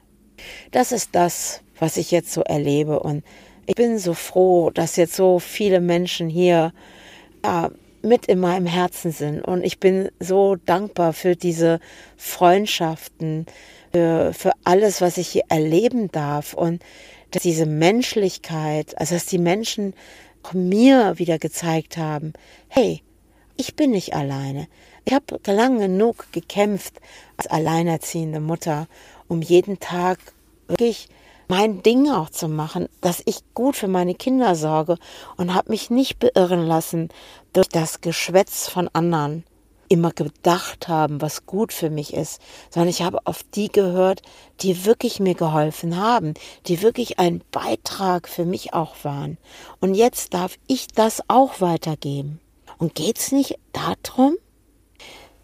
Das 0.70 0.92
ist 0.92 1.10
das, 1.12 1.62
was 1.78 1.96
ich 1.96 2.10
jetzt 2.10 2.32
so 2.32 2.42
erlebe 2.42 3.00
und 3.00 3.22
ich 3.66 3.74
bin 3.74 3.98
so 3.98 4.14
froh, 4.14 4.70
dass 4.70 4.96
jetzt 4.96 5.14
so 5.14 5.38
viele 5.38 5.80
Menschen 5.80 6.28
hier 6.28 6.72
ja, 7.44 7.70
mit 8.02 8.26
in 8.26 8.40
meinem 8.40 8.66
Herzen 8.66 9.12
sind. 9.12 9.42
Und 9.42 9.64
ich 9.64 9.78
bin 9.78 10.10
so 10.18 10.56
dankbar 10.56 11.12
für 11.12 11.36
diese 11.36 11.80
Freundschaften, 12.16 13.46
für, 13.92 14.32
für 14.32 14.52
alles, 14.64 15.00
was 15.00 15.18
ich 15.18 15.28
hier 15.28 15.44
erleben 15.48 16.10
darf. 16.10 16.54
Und 16.54 16.82
dass 17.30 17.42
diese 17.42 17.66
Menschlichkeit, 17.66 18.98
also 18.98 19.14
dass 19.14 19.26
die 19.26 19.38
Menschen 19.38 19.94
mir 20.52 21.18
wieder 21.18 21.38
gezeigt 21.38 21.96
haben, 21.96 22.32
hey, 22.68 23.02
ich 23.56 23.76
bin 23.76 23.90
nicht 23.90 24.14
alleine. 24.14 24.68
Ich 25.04 25.12
habe 25.12 25.38
lange 25.46 25.80
genug 25.80 26.32
gekämpft 26.32 27.00
als 27.36 27.46
alleinerziehende 27.46 28.40
Mutter, 28.40 28.88
um 29.28 29.42
jeden 29.42 29.80
Tag 29.80 30.18
wirklich 30.66 31.08
mein 31.50 31.82
Ding 31.82 32.08
auch 32.08 32.30
zu 32.30 32.46
machen, 32.46 32.88
dass 33.00 33.22
ich 33.24 33.40
gut 33.54 33.74
für 33.74 33.88
meine 33.88 34.14
Kinder 34.14 34.54
sorge 34.54 34.96
und 35.36 35.52
habe 35.52 35.70
mich 35.70 35.90
nicht 35.90 36.20
beirren 36.20 36.64
lassen 36.64 37.08
durch 37.52 37.68
das 37.68 38.00
Geschwätz 38.00 38.68
von 38.68 38.88
anderen 38.92 39.42
immer 39.88 40.12
gedacht 40.12 40.86
haben, 40.86 41.20
was 41.20 41.46
gut 41.46 41.72
für 41.72 41.90
mich 41.90 42.14
ist, 42.14 42.40
sondern 42.70 42.88
ich 42.88 43.02
habe 43.02 43.18
auf 43.24 43.42
die 43.42 43.66
gehört, 43.66 44.22
die 44.60 44.84
wirklich 44.84 45.18
mir 45.18 45.34
geholfen 45.34 45.96
haben, 45.96 46.34
die 46.68 46.82
wirklich 46.82 47.18
ein 47.18 47.42
Beitrag 47.50 48.28
für 48.28 48.44
mich 48.44 48.72
auch 48.72 48.94
waren. 49.02 49.36
Und 49.80 49.96
jetzt 49.96 50.32
darf 50.34 50.56
ich 50.68 50.86
das 50.86 51.20
auch 51.26 51.60
weitergeben. 51.60 52.38
Und 52.78 52.94
geht's 52.94 53.32
nicht 53.32 53.58
darum, 53.72 54.36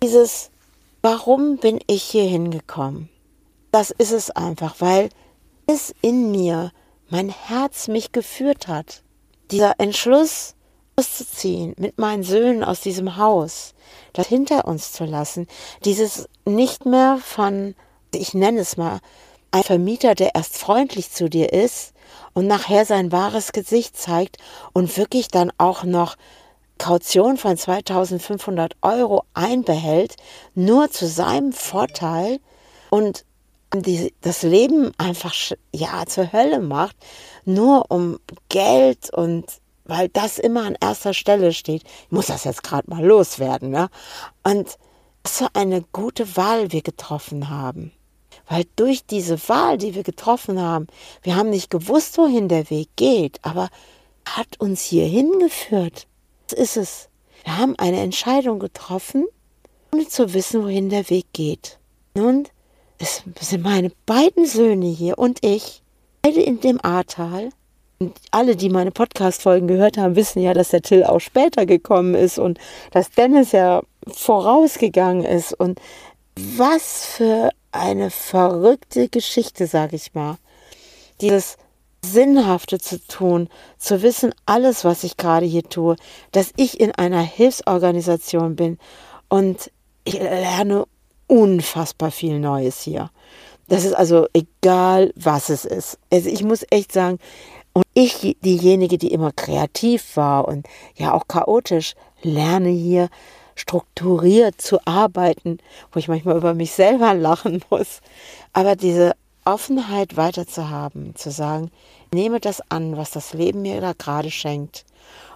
dieses, 0.05 0.53
warum 1.03 1.57
bin 1.57 1.81
ich 1.89 2.05
hier 2.05 2.29
hingekommen? 2.29 3.09
Das 3.73 3.91
ist 3.91 4.13
es 4.13 4.31
einfach, 4.31 4.77
weil 4.79 5.09
es 5.67 5.95
in 6.01 6.31
mir, 6.31 6.73
mein 7.09 7.29
Herz 7.29 7.89
mich 7.89 8.13
geführt 8.13 8.69
hat. 8.69 9.03
Dieser 9.51 9.75
Entschluss, 9.79 10.57
auszuziehen 10.97 11.75
mit 11.79 11.99
meinen 11.99 12.23
Söhnen 12.23 12.65
aus 12.65 12.81
diesem 12.81 13.17
Haus, 13.17 13.75
das 14.15 14.29
hinter 14.29 14.67
uns 14.67 14.93
zu 14.93 15.05
lassen, 15.05 15.47
dieses 15.85 16.29
nicht 16.47 16.87
mehr 16.87 17.19
von, 17.23 17.75
ich 18.15 18.35
nenne 18.35 18.61
es 18.61 18.77
mal, 18.77 19.01
ein 19.51 19.63
Vermieter, 19.63 20.15
der 20.15 20.35
erst 20.35 20.57
freundlich 20.57 21.11
zu 21.13 21.29
dir 21.29 21.53
ist 21.53 21.93
und 22.33 22.47
nachher 22.47 22.85
sein 22.85 23.13
wahres 23.13 23.53
Gesicht 23.53 23.97
zeigt 23.97 24.39
und 24.73 24.97
wirklich 24.97 25.29
dann 25.29 25.53
auch 25.59 25.85
noch 25.85 26.17
Kaution 26.79 27.37
von 27.37 27.57
2500 27.57 28.77
Euro 28.83 29.25
einbehält, 29.35 30.17
nur 30.55 30.91
zu 30.91 31.07
seinem 31.07 31.53
Vorteil 31.53 32.39
und 32.91 33.25
die, 33.75 34.15
das 34.21 34.43
Leben 34.43 34.93
einfach 34.99 35.35
ja 35.73 36.05
zur 36.07 36.33
Hölle 36.33 36.61
macht, 36.61 36.97
nur 37.45 37.91
um 37.91 38.19
Geld 38.49 39.13
und 39.13 39.45
weil 39.85 40.09
das 40.09 40.39
immer 40.39 40.65
an 40.65 40.77
erster 40.81 41.15
Stelle 41.15 41.53
steht. 41.53 41.85
Muss 42.11 42.27
das 42.27 42.45
jetzt 42.45 42.63
gerade 42.63 42.91
mal 42.91 43.05
loswerden. 43.05 43.71
Ne? 43.71 43.89
Und 44.43 44.79
was 45.23 45.39
für 45.39 45.49
eine 45.55 45.83
gute 45.93 46.37
Wahl 46.37 46.73
wir 46.73 46.83
getroffen 46.83 47.51
haben. 47.51 47.93
Weil 48.49 48.65
durch 48.77 49.07
diese 49.07 49.49
Wahl, 49.49 49.77
die 49.79 49.95
wir 49.95 50.03
getroffen 50.03 50.61
haben, 50.61 50.87
wir 51.23 51.37
haben 51.37 51.51
nicht 51.51 51.71
gewusst, 51.71 52.19
wohin 52.19 52.49
der 52.49 52.71
Weg 52.71 52.91
geht, 52.97 53.41
aber 53.43 53.69
hat 54.25 54.61
uns 54.61 54.83
hier 54.83 55.07
hingeführt. 55.07 56.07
Das 56.49 56.59
ist 56.59 56.77
es. 56.77 57.09
Wir 57.45 57.59
haben 57.59 57.77
eine 57.77 58.01
Entscheidung 58.01 58.59
getroffen, 58.59 59.27
ohne 59.93 60.07
zu 60.07 60.33
wissen, 60.33 60.63
wohin 60.63 60.91
der 60.91 61.11
Weg 61.11 61.27
geht. 61.33 61.79
Nun 62.15 62.49
es 62.99 63.23
sind 63.41 63.63
meine 63.63 63.91
beiden 64.07 64.47
Söhne 64.47 64.87
hier 64.87 65.19
und 65.19 65.45
ich, 65.45 65.83
beide 66.23 66.41
in 66.41 66.61
dem 66.61 66.81
Ahrtal. 66.83 67.51
Und 67.99 68.15
alle, 68.31 68.57
die 68.57 68.69
meine 68.69 68.91
Podcast-Folgen 68.91 69.69
gehört 69.69 69.97
haben, 69.97 70.17
wissen 70.17 70.43
ja, 70.43 70.53
dass 70.53 70.69
der 70.69 70.83
Till 70.83 71.05
auch 71.05 71.21
später 71.21 71.65
gekommen 71.65 72.15
ist 72.15 72.39
und 72.39 72.59
dass 72.91 73.11
Dennis 73.11 73.53
ja 73.53 73.83
vorausgegangen 74.07 75.25
ist. 75.25 75.59
Und 75.59 75.81
was 76.37 77.07
für 77.07 77.51
eine 77.73 78.11
verrückte 78.11 79.09
Geschichte, 79.09 79.67
sag 79.67 79.93
ich 79.93 80.15
mal. 80.15 80.37
Dieses 81.23 81.57
Sinnhafte 82.05 82.79
zu 82.79 82.99
tun, 83.07 83.49
zu 83.79 84.03
wissen, 84.03 84.35
alles, 84.45 84.85
was 84.85 85.03
ich 85.03 85.17
gerade 85.17 85.47
hier 85.47 85.65
tue, 85.65 85.97
dass 86.33 86.53
ich 86.57 86.79
in 86.79 86.93
einer 86.93 87.23
Hilfsorganisation 87.23 88.57
bin 88.57 88.79
und 89.29 89.71
ich 90.05 90.21
lerne 90.21 90.87
unfassbar 91.27 92.11
viel 92.11 92.39
Neues 92.39 92.81
hier. 92.81 93.11
Das 93.69 93.85
ist 93.85 93.95
also 93.95 94.27
egal, 94.33 95.13
was 95.17 95.49
es 95.49 95.65
ist. 95.65 95.99
Also 96.13 96.29
ich 96.29 96.45
muss 96.45 96.65
echt 96.71 96.93
sagen, 96.93 97.19
und 97.73 97.85
ich, 97.95 98.37
diejenige, 98.43 98.97
die 98.97 99.13
immer 99.13 99.33
kreativ 99.33 100.17
war 100.17 100.49
und 100.49 100.67
ja 100.95 101.13
auch 101.13 101.29
chaotisch, 101.29 101.95
lerne 102.23 102.71
hier 102.71 103.09
strukturiert 103.55 104.61
zu 104.61 104.79
arbeiten, 104.87 105.59
wo 105.93 105.99
ich 105.99 106.09
manchmal 106.09 106.37
über 106.37 106.55
mich 106.55 106.73
selber 106.73 107.15
lachen 107.15 107.63
muss. 107.71 108.01
Aber 108.53 108.77
diese 108.77 109.13
Offenheit 109.45 110.17
weiter 110.17 110.47
zu 110.47 110.71
haben, 110.71 111.15
zu 111.17 111.31
sagen, 111.31 111.71
nehme 112.13 112.41
das 112.41 112.63
an, 112.71 112.97
was 112.97 113.11
das 113.11 113.33
Leben 113.33 113.63
mir 113.63 113.81
da 113.81 113.93
gerade 113.93 114.31
schenkt 114.31 114.85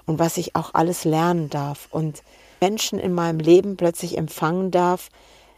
und 0.07 0.18
was 0.18 0.37
ich 0.37 0.57
auch 0.57 0.74
alles 0.74 1.05
lernen 1.05 1.50
darf 1.50 1.88
und 1.90 2.22
Menschen 2.61 2.98
in 2.98 3.12
meinem 3.12 3.38
Leben 3.38 3.76
plötzlich 3.76 4.18
empfangen 4.18 4.70
darf. 4.70 5.09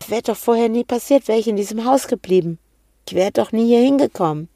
Das 0.02 0.10
wäre 0.10 0.22
doch 0.22 0.36
vorher 0.36 0.68
nie 0.68 0.82
passiert, 0.82 1.28
wäre 1.28 1.38
ich 1.38 1.46
in 1.46 1.54
diesem 1.54 1.84
Haus 1.84 2.08
geblieben. 2.08 2.58
Ich 3.06 3.14
wäre 3.14 3.30
doch 3.30 3.52
nie 3.52 3.66
hier 3.66 3.78
hingekommen. 3.78 4.48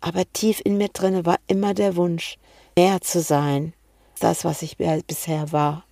Aber 0.00 0.24
tief 0.32 0.60
in 0.64 0.76
mir 0.76 0.88
drinne 0.88 1.24
war 1.24 1.36
immer 1.46 1.72
der 1.72 1.94
Wunsch, 1.94 2.36
mehr 2.76 3.00
zu 3.00 3.20
sein, 3.20 3.74
das, 4.18 4.44
was 4.44 4.60
ich 4.62 4.76
bisher 4.76 5.52
war. 5.52 5.84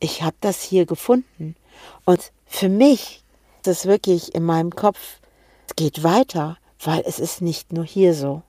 Ich 0.00 0.22
habe 0.22 0.34
das 0.40 0.60
hier 0.60 0.86
gefunden. 0.86 1.54
Und 2.04 2.32
für 2.44 2.68
mich 2.68 3.22
ist 3.58 3.68
es 3.68 3.86
wirklich 3.86 4.34
in 4.34 4.42
meinem 4.42 4.74
Kopf, 4.74 5.20
es 5.68 5.76
geht 5.76 6.02
weiter, 6.02 6.58
weil 6.80 7.04
es 7.06 7.20
ist 7.20 7.42
nicht 7.42 7.72
nur 7.72 7.84
hier 7.84 8.12
so. 8.12 8.42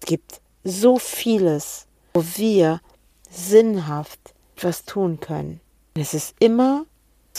Es 0.00 0.06
gibt 0.06 0.40
so 0.62 0.96
vieles, 1.00 1.88
wo 2.14 2.22
wir 2.36 2.80
sinnhaft 3.28 4.20
etwas 4.54 4.84
tun 4.84 5.18
können. 5.18 5.60
Es 5.94 6.14
ist 6.14 6.36
immer 6.38 6.86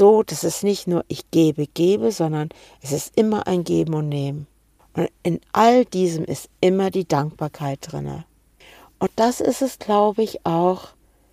so, 0.02 0.24
dass 0.24 0.42
es 0.42 0.64
nicht 0.64 0.88
nur 0.88 1.06
ich 1.10 1.30
gebe, 1.30 1.68
gebe, 1.68 2.12
sondern 2.12 2.50
es 2.82 2.92
ist 2.92 3.16
immer 3.16 3.46
ein 3.46 3.64
Geben 3.64 3.94
und 3.94 4.10
Nehmen. 4.10 4.48
Und 4.96 5.10
in 5.22 5.40
all 5.52 5.86
diesem 5.86 6.26
ist 6.26 6.50
immer 6.60 6.90
die 6.90 7.08
Dankbarkeit 7.08 7.78
drinne. 7.82 8.26
Und 8.98 9.12
das 9.16 9.42
ist 9.42 9.62
es, 9.62 9.78
glaube 9.78 10.24
ich, 10.24 10.44
auch, 10.44 10.88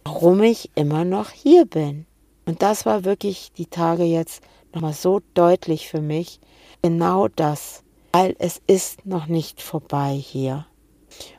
warum 0.04 0.42
ich 0.42 0.70
immer 0.74 1.06
noch 1.06 1.30
hier 1.30 1.64
bin. 1.64 2.04
Und 2.44 2.60
das 2.60 2.84
war 2.84 3.06
wirklich 3.06 3.52
die 3.56 3.64
Tage 3.64 4.04
jetzt 4.04 4.42
nochmal 4.74 4.92
so 4.92 5.22
deutlich 5.32 5.88
für 5.88 6.02
mich. 6.02 6.38
Genau 6.82 7.28
das, 7.28 7.82
weil 8.12 8.36
es 8.38 8.60
ist 8.66 9.06
noch 9.06 9.28
nicht 9.28 9.62
vorbei 9.62 10.12
hier. 10.12 10.66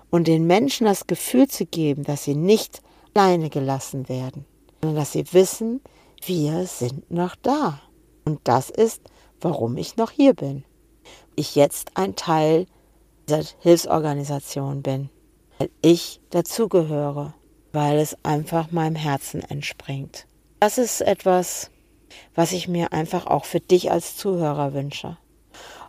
Und 0.10 0.28
den 0.28 0.48
Menschen 0.48 0.86
das 0.86 1.06
Gefühl 1.06 1.48
zu 1.48 1.68
geben, 1.68 2.06
dass 2.06 2.24
sie 2.24 2.34
nicht 2.34 2.82
alleine 3.13 3.52
gelassen 3.52 4.10
werden, 4.10 4.46
sondern 4.82 4.98
dass 4.98 5.12
sie 5.12 5.32
wissen, 5.32 5.82
wir 6.25 6.65
sind 6.65 7.10
noch 7.12 7.36
da. 7.36 7.79
Und 8.25 8.39
das 8.43 8.69
ist, 8.69 9.01
warum 9.41 9.77
ich 9.77 9.97
noch 9.97 10.12
hier 10.12 10.34
bin 10.34 10.63
ich 11.39 11.55
jetzt 11.55 11.91
ein 11.95 12.15
Teil 12.15 12.65
dieser 13.27 13.43
Hilfsorganisation 13.60 14.82
bin, 14.82 15.10
weil 15.58 15.69
ich 15.82 16.19
dazugehöre, 16.32 17.34
weil 17.71 17.97
es 17.99 18.17
einfach 18.23 18.71
meinem 18.71 18.95
Herzen 18.95 19.41
entspringt. 19.41 20.27
Das 20.60 20.77
ist 20.77 20.99
etwas, 20.99 21.71
was 22.36 22.51
ich 22.51 22.67
mir 22.67 22.91
einfach 22.91 23.25
auch 23.25 23.45
für 23.45 23.62
dich 23.62 23.89
als 23.89 24.17
Zuhörer 24.17 24.73
wünsche. 24.73 25.17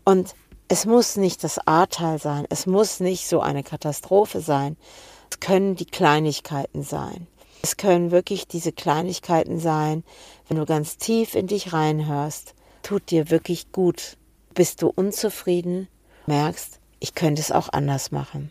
Und 0.05 0.35
es 0.69 0.87
muss 0.87 1.17
nicht 1.17 1.43
das 1.43 1.59
Ahrtal 1.67 2.21
sein, 2.21 2.47
es 2.49 2.67
muss 2.67 3.01
nicht 3.01 3.27
so 3.27 3.41
eine 3.41 3.65
Katastrophe 3.65 4.41
sein. 4.41 4.77
Es 5.31 5.41
können 5.41 5.75
die 5.75 5.87
Kleinigkeiten 5.87 6.85
sein. 6.85 7.27
Es 7.63 7.77
können 7.77 8.11
wirklich 8.11 8.49
diese 8.49 8.73
Kleinigkeiten 8.73 9.59
sein, 9.59 10.05
wenn 10.49 10.57
du 10.57 10.65
ganz 10.65 10.97
tief 10.97 11.35
in 11.35 11.47
dich 11.47 11.73
reinhörst, 11.73 12.55
tut 12.83 13.11
dir 13.11 13.31
wirklich 13.31 13.73
gut, 13.73 14.17
bist 14.55 14.83
du 14.83 14.89
unzufrieden, 14.89 15.89
merkst, 16.27 16.81
ich 16.99 17.15
könnte 17.15 17.41
es 17.41 17.53
auch 17.53 17.69
anders 17.73 18.11
machen. 18.13 18.51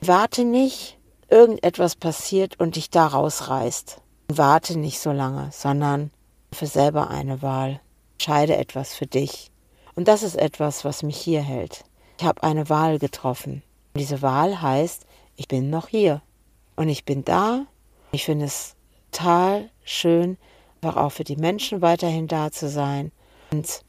Warte 0.00 0.44
nicht, 0.44 0.98
irgendetwas 1.28 1.96
passiert 1.96 2.58
und 2.60 2.76
dich 2.76 2.90
da 2.90 3.06
rausreißt. 3.06 4.00
Warte 4.28 4.78
nicht 4.78 5.00
so 5.00 5.12
lange, 5.12 5.50
sondern 5.52 6.10
für 6.52 6.66
selber 6.66 7.10
eine 7.10 7.42
Wahl. 7.42 7.80
Entscheide 8.14 8.56
etwas 8.56 8.94
für 8.94 9.06
dich. 9.06 9.50
Und 9.94 10.08
das 10.08 10.22
ist 10.22 10.36
etwas, 10.36 10.84
was 10.84 11.02
mich 11.02 11.16
hier 11.16 11.42
hält. 11.42 11.84
Ich 12.18 12.24
habe 12.24 12.42
eine 12.42 12.68
Wahl 12.68 12.98
getroffen. 12.98 13.62
Und 13.94 14.00
diese 14.00 14.22
Wahl 14.22 14.60
heißt, 14.60 15.06
ich 15.36 15.48
bin 15.48 15.70
noch 15.70 15.88
hier. 15.88 16.22
Und 16.76 16.88
ich 16.88 17.04
bin 17.04 17.24
da. 17.24 17.66
Ich 18.12 18.24
finde 18.24 18.46
es 18.46 18.74
total 19.10 19.70
schön, 19.84 20.36
einfach 20.80 21.02
auch 21.02 21.12
für 21.12 21.24
die 21.24 21.36
Menschen 21.36 21.82
weiterhin 21.82 22.28
da 22.28 22.50
zu 22.50 22.68
sein. 22.68 23.12
Und 23.50 23.82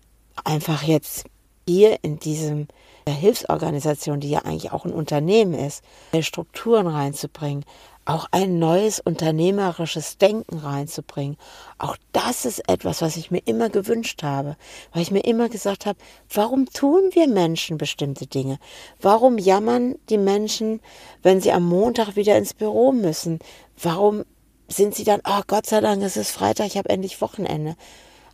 einfach 0.44 0.84
jetzt 0.84 1.26
hier 1.68 1.98
in 2.04 2.20
diesem 2.20 2.68
Hilfsorganisation, 3.14 4.20
die 4.20 4.30
ja 4.30 4.40
eigentlich 4.40 4.72
auch 4.72 4.86
ein 4.86 4.94
Unternehmen 4.94 5.54
ist, 5.54 5.84
Strukturen 6.22 6.88
reinzubringen, 6.88 7.66
auch 8.06 8.28
ein 8.32 8.58
neues 8.58 9.00
unternehmerisches 9.00 10.18
Denken 10.18 10.60
reinzubringen. 10.60 11.38
Auch 11.78 11.98
das 12.14 12.46
ist 12.46 12.68
etwas, 12.70 13.02
was 13.02 13.18
ich 13.18 13.32
mir 13.32 13.42
immer 13.46 13.70
gewünscht 13.70 14.24
habe, 14.24 14.56
weil 14.94 15.02
ich 15.02 15.12
mir 15.12 15.26
immer 15.26 15.50
gesagt 15.50 15.86
habe, 15.86 16.00
warum 16.34 16.66
tun 16.68 17.10
wir 17.12 17.28
Menschen 17.28 17.78
bestimmte 17.78 18.26
Dinge? 18.26 18.60
Warum 19.02 19.38
jammern 19.38 19.96
die 20.10 20.18
Menschen, 20.18 20.80
wenn 21.22 21.42
sie 21.42 21.52
am 21.52 21.66
Montag 21.66 22.16
wieder 22.16 22.38
ins 22.38 22.54
Büro 22.54 22.92
müssen? 22.94 23.40
Warum 23.82 24.24
sind 24.68 24.96
sie 24.96 25.04
dann, 25.04 25.22
oh 25.26 25.42
Gott 25.48 25.66
sei 25.66 25.82
Dank, 25.82 26.02
es 26.04 26.18
ist 26.18 26.32
Freitag, 26.32 26.68
ich 26.68 26.78
habe 26.78 26.90
endlich 26.90 27.22
Wochenende. 27.22 27.76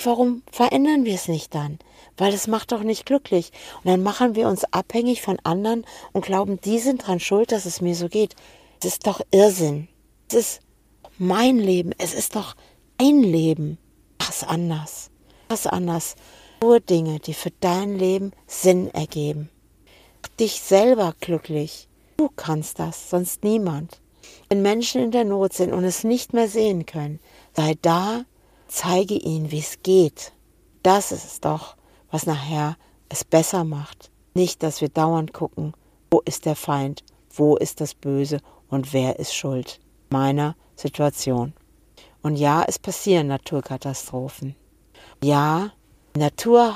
Warum 0.03 0.41
verändern 0.51 1.05
wir 1.05 1.13
es 1.13 1.27
nicht 1.27 1.53
dann? 1.53 1.79
Weil 2.17 2.33
es 2.33 2.47
macht 2.47 2.71
doch 2.71 2.83
nicht 2.83 3.05
glücklich. 3.05 3.51
Und 3.83 3.91
dann 3.91 4.03
machen 4.03 4.35
wir 4.35 4.47
uns 4.47 4.65
abhängig 4.65 5.21
von 5.21 5.39
anderen 5.43 5.85
und 6.11 6.25
glauben, 6.25 6.59
die 6.61 6.79
sind 6.79 7.07
dran 7.07 7.19
schuld, 7.19 7.51
dass 7.51 7.65
es 7.65 7.81
mir 7.81 7.95
so 7.95 8.07
geht. 8.07 8.35
Es 8.79 8.85
ist 8.85 9.07
doch 9.07 9.21
Irrsinn. 9.31 9.87
Es 10.29 10.35
ist 10.35 10.59
mein 11.17 11.57
Leben. 11.57 11.91
Es 11.97 12.13
ist 12.13 12.35
doch 12.35 12.55
ein 12.99 13.21
Leben. 13.23 13.77
Mach 14.19 14.29
es 14.29 14.43
anders. 14.43 15.09
Mach 15.49 15.55
es 15.55 15.67
anders. 15.67 16.15
Nur 16.61 16.79
Dinge, 16.79 17.19
die 17.19 17.33
für 17.33 17.51
dein 17.59 17.97
Leben 17.97 18.31
Sinn 18.47 18.93
ergeben. 18.93 19.49
Mach 20.21 20.29
dich 20.35 20.61
selber 20.61 21.13
glücklich. 21.19 21.87
Du 22.17 22.29
kannst 22.35 22.79
das, 22.79 23.09
sonst 23.09 23.43
niemand. 23.43 23.99
Wenn 24.49 24.61
Menschen 24.61 25.01
in 25.01 25.11
der 25.11 25.25
Not 25.25 25.53
sind 25.53 25.73
und 25.73 25.83
es 25.83 26.03
nicht 26.03 26.33
mehr 26.33 26.47
sehen 26.47 26.85
können, 26.85 27.19
sei 27.55 27.75
da, 27.81 28.23
zeige 28.67 29.15
ihnen, 29.15 29.51
wie 29.51 29.59
es 29.59 29.81
geht. 29.83 30.31
Das 30.83 31.11
ist 31.11 31.25
es 31.25 31.41
doch, 31.41 31.75
was 32.13 32.27
nachher 32.27 32.77
es 33.09 33.23
besser 33.23 33.63
macht. 33.63 34.11
Nicht, 34.35 34.61
dass 34.61 34.81
wir 34.81 34.89
dauernd 34.89 35.33
gucken, 35.33 35.73
wo 36.11 36.21
ist 36.21 36.45
der 36.45 36.55
Feind, 36.55 37.03
wo 37.31 37.55
ist 37.57 37.81
das 37.81 37.95
Böse 37.95 38.37
und 38.69 38.93
wer 38.93 39.17
ist 39.17 39.33
schuld 39.33 39.79
meiner 40.11 40.55
Situation. 40.75 41.53
Und 42.21 42.35
ja, 42.35 42.63
es 42.67 42.77
passieren 42.77 43.27
Naturkatastrophen. 43.27 44.55
Ja, 45.23 45.71
die 46.15 46.19
Natur 46.19 46.75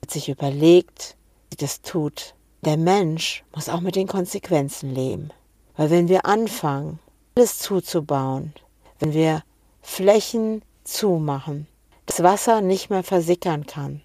hat 0.00 0.10
sich 0.10 0.30
überlegt, 0.30 1.18
wie 1.50 1.56
das 1.56 1.82
tut. 1.82 2.34
Der 2.64 2.78
Mensch 2.78 3.44
muss 3.54 3.68
auch 3.68 3.82
mit 3.82 3.96
den 3.96 4.08
Konsequenzen 4.08 4.94
leben. 4.94 5.30
Weil 5.76 5.90
wenn 5.90 6.08
wir 6.08 6.24
anfangen, 6.24 7.00
alles 7.36 7.58
zuzubauen, 7.58 8.54
wenn 8.98 9.12
wir 9.12 9.42
Flächen 9.82 10.62
zumachen, 10.84 11.66
das 12.06 12.22
Wasser 12.22 12.62
nicht 12.62 12.88
mehr 12.88 13.02
versickern 13.02 13.66
kann, 13.66 14.00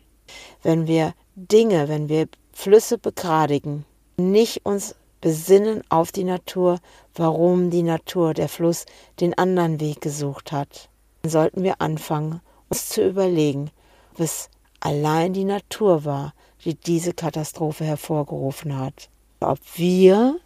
wenn 0.63 0.87
wir 0.87 1.13
Dinge, 1.35 1.87
wenn 1.87 2.09
wir 2.09 2.27
Flüsse 2.53 2.97
begradigen, 2.97 3.85
nicht 4.17 4.65
uns 4.65 4.95
besinnen 5.21 5.81
auf 5.89 6.11
die 6.11 6.23
Natur, 6.23 6.79
warum 7.15 7.69
die 7.69 7.83
Natur, 7.83 8.33
der 8.33 8.49
Fluss, 8.49 8.85
den 9.19 9.37
anderen 9.37 9.79
Weg 9.79 10.01
gesucht 10.01 10.51
hat. 10.51 10.89
Dann 11.21 11.31
sollten 11.31 11.63
wir 11.63 11.81
anfangen, 11.81 12.41
uns 12.69 12.89
zu 12.89 13.07
überlegen, 13.07 13.71
ob 14.13 14.19
es 14.19 14.49
allein 14.79 15.33
die 15.33 15.43
Natur 15.43 16.05
war, 16.05 16.33
die 16.63 16.75
diese 16.75 17.13
Katastrophe 17.13 17.85
hervorgerufen 17.85 18.77
hat. 18.77 19.09
Ob 19.39 19.59
wir 19.75 20.39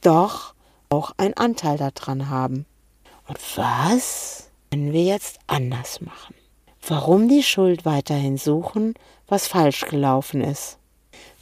doch 0.00 0.54
auch 0.90 1.12
einen 1.16 1.34
Anteil 1.34 1.76
daran 1.76 2.28
haben. 2.28 2.66
Und 3.28 3.38
was 3.56 4.50
können 4.70 4.92
wir 4.92 5.04
jetzt 5.04 5.38
anders 5.46 6.00
machen? 6.00 6.34
Warum 6.86 7.28
die 7.28 7.42
Schuld 7.42 7.84
weiterhin 7.84 8.36
suchen, 8.36 8.94
was 9.26 9.46
falsch 9.46 9.86
gelaufen 9.86 10.40
ist? 10.40 10.78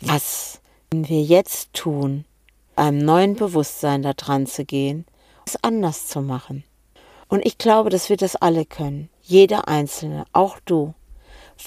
Was 0.00 0.60
wir 0.92 1.22
jetzt 1.22 1.72
tun, 1.72 2.24
einem 2.76 2.98
neuen 2.98 3.34
Bewusstsein 3.34 4.02
da 4.02 4.12
dran 4.12 4.46
zu 4.46 4.64
gehen, 4.64 5.06
es 5.46 5.62
anders 5.62 6.06
zu 6.06 6.20
machen. 6.20 6.64
Und 7.28 7.44
ich 7.46 7.58
glaube, 7.58 7.90
dass 7.90 8.08
wir 8.08 8.16
das 8.16 8.36
alle 8.36 8.64
können. 8.64 9.08
Jeder 9.22 9.68
Einzelne, 9.68 10.24
auch 10.32 10.58
du. 10.64 10.94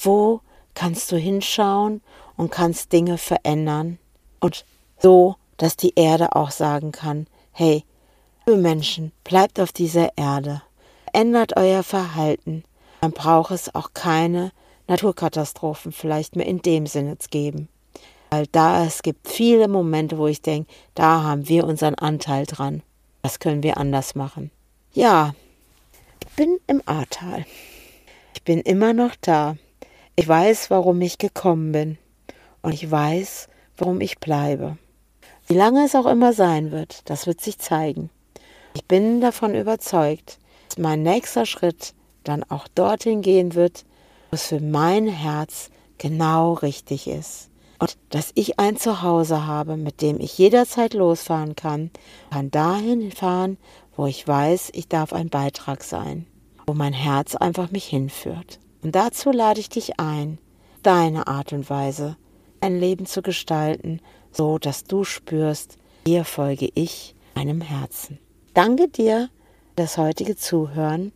Wo 0.01 0.41
kannst 0.73 1.11
du 1.11 1.17
hinschauen 1.17 2.01
und 2.37 2.51
kannst 2.51 2.93
Dinge 2.93 3.17
verändern? 3.17 3.97
Und 4.39 4.65
so, 4.99 5.35
dass 5.57 5.77
die 5.77 5.93
Erde 5.95 6.35
auch 6.35 6.51
sagen 6.51 6.91
kann, 6.91 7.27
hey, 7.51 7.83
liebe 8.45 8.59
Menschen, 8.59 9.11
bleibt 9.23 9.59
auf 9.59 9.71
dieser 9.71 10.17
Erde. 10.17 10.61
Ändert 11.13 11.57
euer 11.57 11.83
Verhalten. 11.83 12.63
Dann 13.01 13.11
braucht 13.11 13.51
es 13.51 13.73
auch 13.73 13.93
keine 13.93 14.51
Naturkatastrophen 14.87 15.91
vielleicht 15.91 16.35
mehr 16.35 16.45
in 16.45 16.61
dem 16.61 16.87
Sinne 16.87 17.17
geben. 17.29 17.69
Weil 18.29 18.47
da 18.47 18.85
es 18.85 19.01
gibt 19.01 19.27
viele 19.27 19.67
Momente, 19.67 20.17
wo 20.17 20.27
ich 20.27 20.41
denke, 20.41 20.71
da 20.93 21.23
haben 21.23 21.47
wir 21.47 21.65
unseren 21.65 21.95
Anteil 21.95 22.45
dran. 22.45 22.83
Das 23.21 23.39
können 23.39 23.63
wir 23.63 23.77
anders 23.77 24.15
machen. 24.15 24.51
Ja, 24.93 25.33
bin 26.35 26.59
im 26.67 26.81
Ahrtal. 26.85 27.45
Ich 28.33 28.43
bin 28.43 28.59
immer 28.59 28.93
noch 28.93 29.15
da. 29.21 29.55
Ich 30.15 30.27
weiß, 30.27 30.69
warum 30.69 31.01
ich 31.01 31.17
gekommen 31.17 31.71
bin. 31.71 31.97
Und 32.61 32.73
ich 32.73 32.89
weiß, 32.89 33.47
warum 33.77 34.01
ich 34.01 34.19
bleibe. 34.19 34.77
Wie 35.47 35.53
lange 35.53 35.85
es 35.85 35.95
auch 35.95 36.05
immer 36.05 36.33
sein 36.33 36.71
wird, 36.71 37.09
das 37.09 37.27
wird 37.27 37.39
sich 37.39 37.59
zeigen. 37.59 38.09
Ich 38.73 38.85
bin 38.85 39.21
davon 39.21 39.55
überzeugt, 39.55 40.39
dass 40.67 40.77
mein 40.77 41.03
nächster 41.03 41.45
Schritt 41.45 41.93
dann 42.23 42.43
auch 42.43 42.67
dorthin 42.67 43.21
gehen 43.21 43.53
wird, 43.53 43.85
wo 44.29 44.35
es 44.35 44.47
für 44.47 44.59
mein 44.59 45.07
Herz 45.07 45.69
genau 45.97 46.53
richtig 46.53 47.07
ist. 47.07 47.49
Und 47.79 47.97
dass 48.09 48.31
ich 48.35 48.59
ein 48.59 48.77
Zuhause 48.77 49.45
habe, 49.45 49.75
mit 49.77 50.01
dem 50.01 50.19
ich 50.19 50.37
jederzeit 50.37 50.93
losfahren 50.93 51.55
kann, 51.55 51.91
kann 52.31 52.51
dahin 52.51 53.11
fahren, 53.11 53.57
wo 53.95 54.05
ich 54.05 54.27
weiß, 54.27 54.71
ich 54.73 54.87
darf 54.87 55.13
ein 55.13 55.29
Beitrag 55.29 55.83
sein, 55.83 56.25
wo 56.67 56.73
mein 56.73 56.93
Herz 56.93 57.35
einfach 57.35 57.71
mich 57.71 57.85
hinführt. 57.85 58.59
Und 58.81 58.95
dazu 58.95 59.31
lade 59.31 59.59
ich 59.59 59.69
dich 59.69 59.99
ein, 59.99 60.37
deine 60.83 61.27
Art 61.27 61.53
und 61.53 61.69
Weise, 61.69 62.17
ein 62.61 62.79
Leben 62.79 63.05
zu 63.05 63.21
gestalten, 63.21 63.99
so 64.31 64.57
dass 64.57 64.83
du 64.85 65.03
spürst, 65.03 65.77
hier 66.05 66.23
folge 66.23 66.69
ich 66.75 67.15
meinem 67.35 67.61
Herzen. 67.61 68.19
Danke 68.53 68.87
dir 68.87 69.29
das 69.75 69.97
heutige 69.97 70.35
Zuhören 70.35 71.11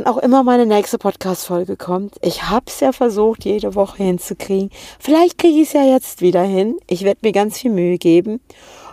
wann 0.00 0.06
auch 0.06 0.18
immer 0.18 0.42
meine 0.42 0.66
nächste 0.66 0.98
Podcast-Folge 0.98 1.76
kommt. 1.76 2.16
Ich 2.22 2.42
habe 2.44 2.64
es 2.68 2.80
ja 2.80 2.92
versucht, 2.92 3.44
jede 3.44 3.74
Woche 3.74 4.02
hinzukriegen. 4.02 4.70
Vielleicht 4.98 5.36
kriege 5.36 5.60
ich 5.60 5.66
es 5.68 5.74
ja 5.74 5.84
jetzt 5.84 6.22
wieder 6.22 6.42
hin. 6.42 6.78
Ich 6.86 7.04
werde 7.04 7.20
mir 7.22 7.32
ganz 7.32 7.58
viel 7.58 7.70
Mühe 7.70 7.98
geben. 7.98 8.40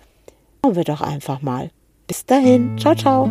schauen 0.64 0.74
wir 0.74 0.83
doch 0.83 1.03
einfach 1.03 1.40
mal. 1.40 1.70
Bis 2.09 2.26
dahin, 2.26 2.76
ciao, 2.76 2.96
ciao. 2.96 3.31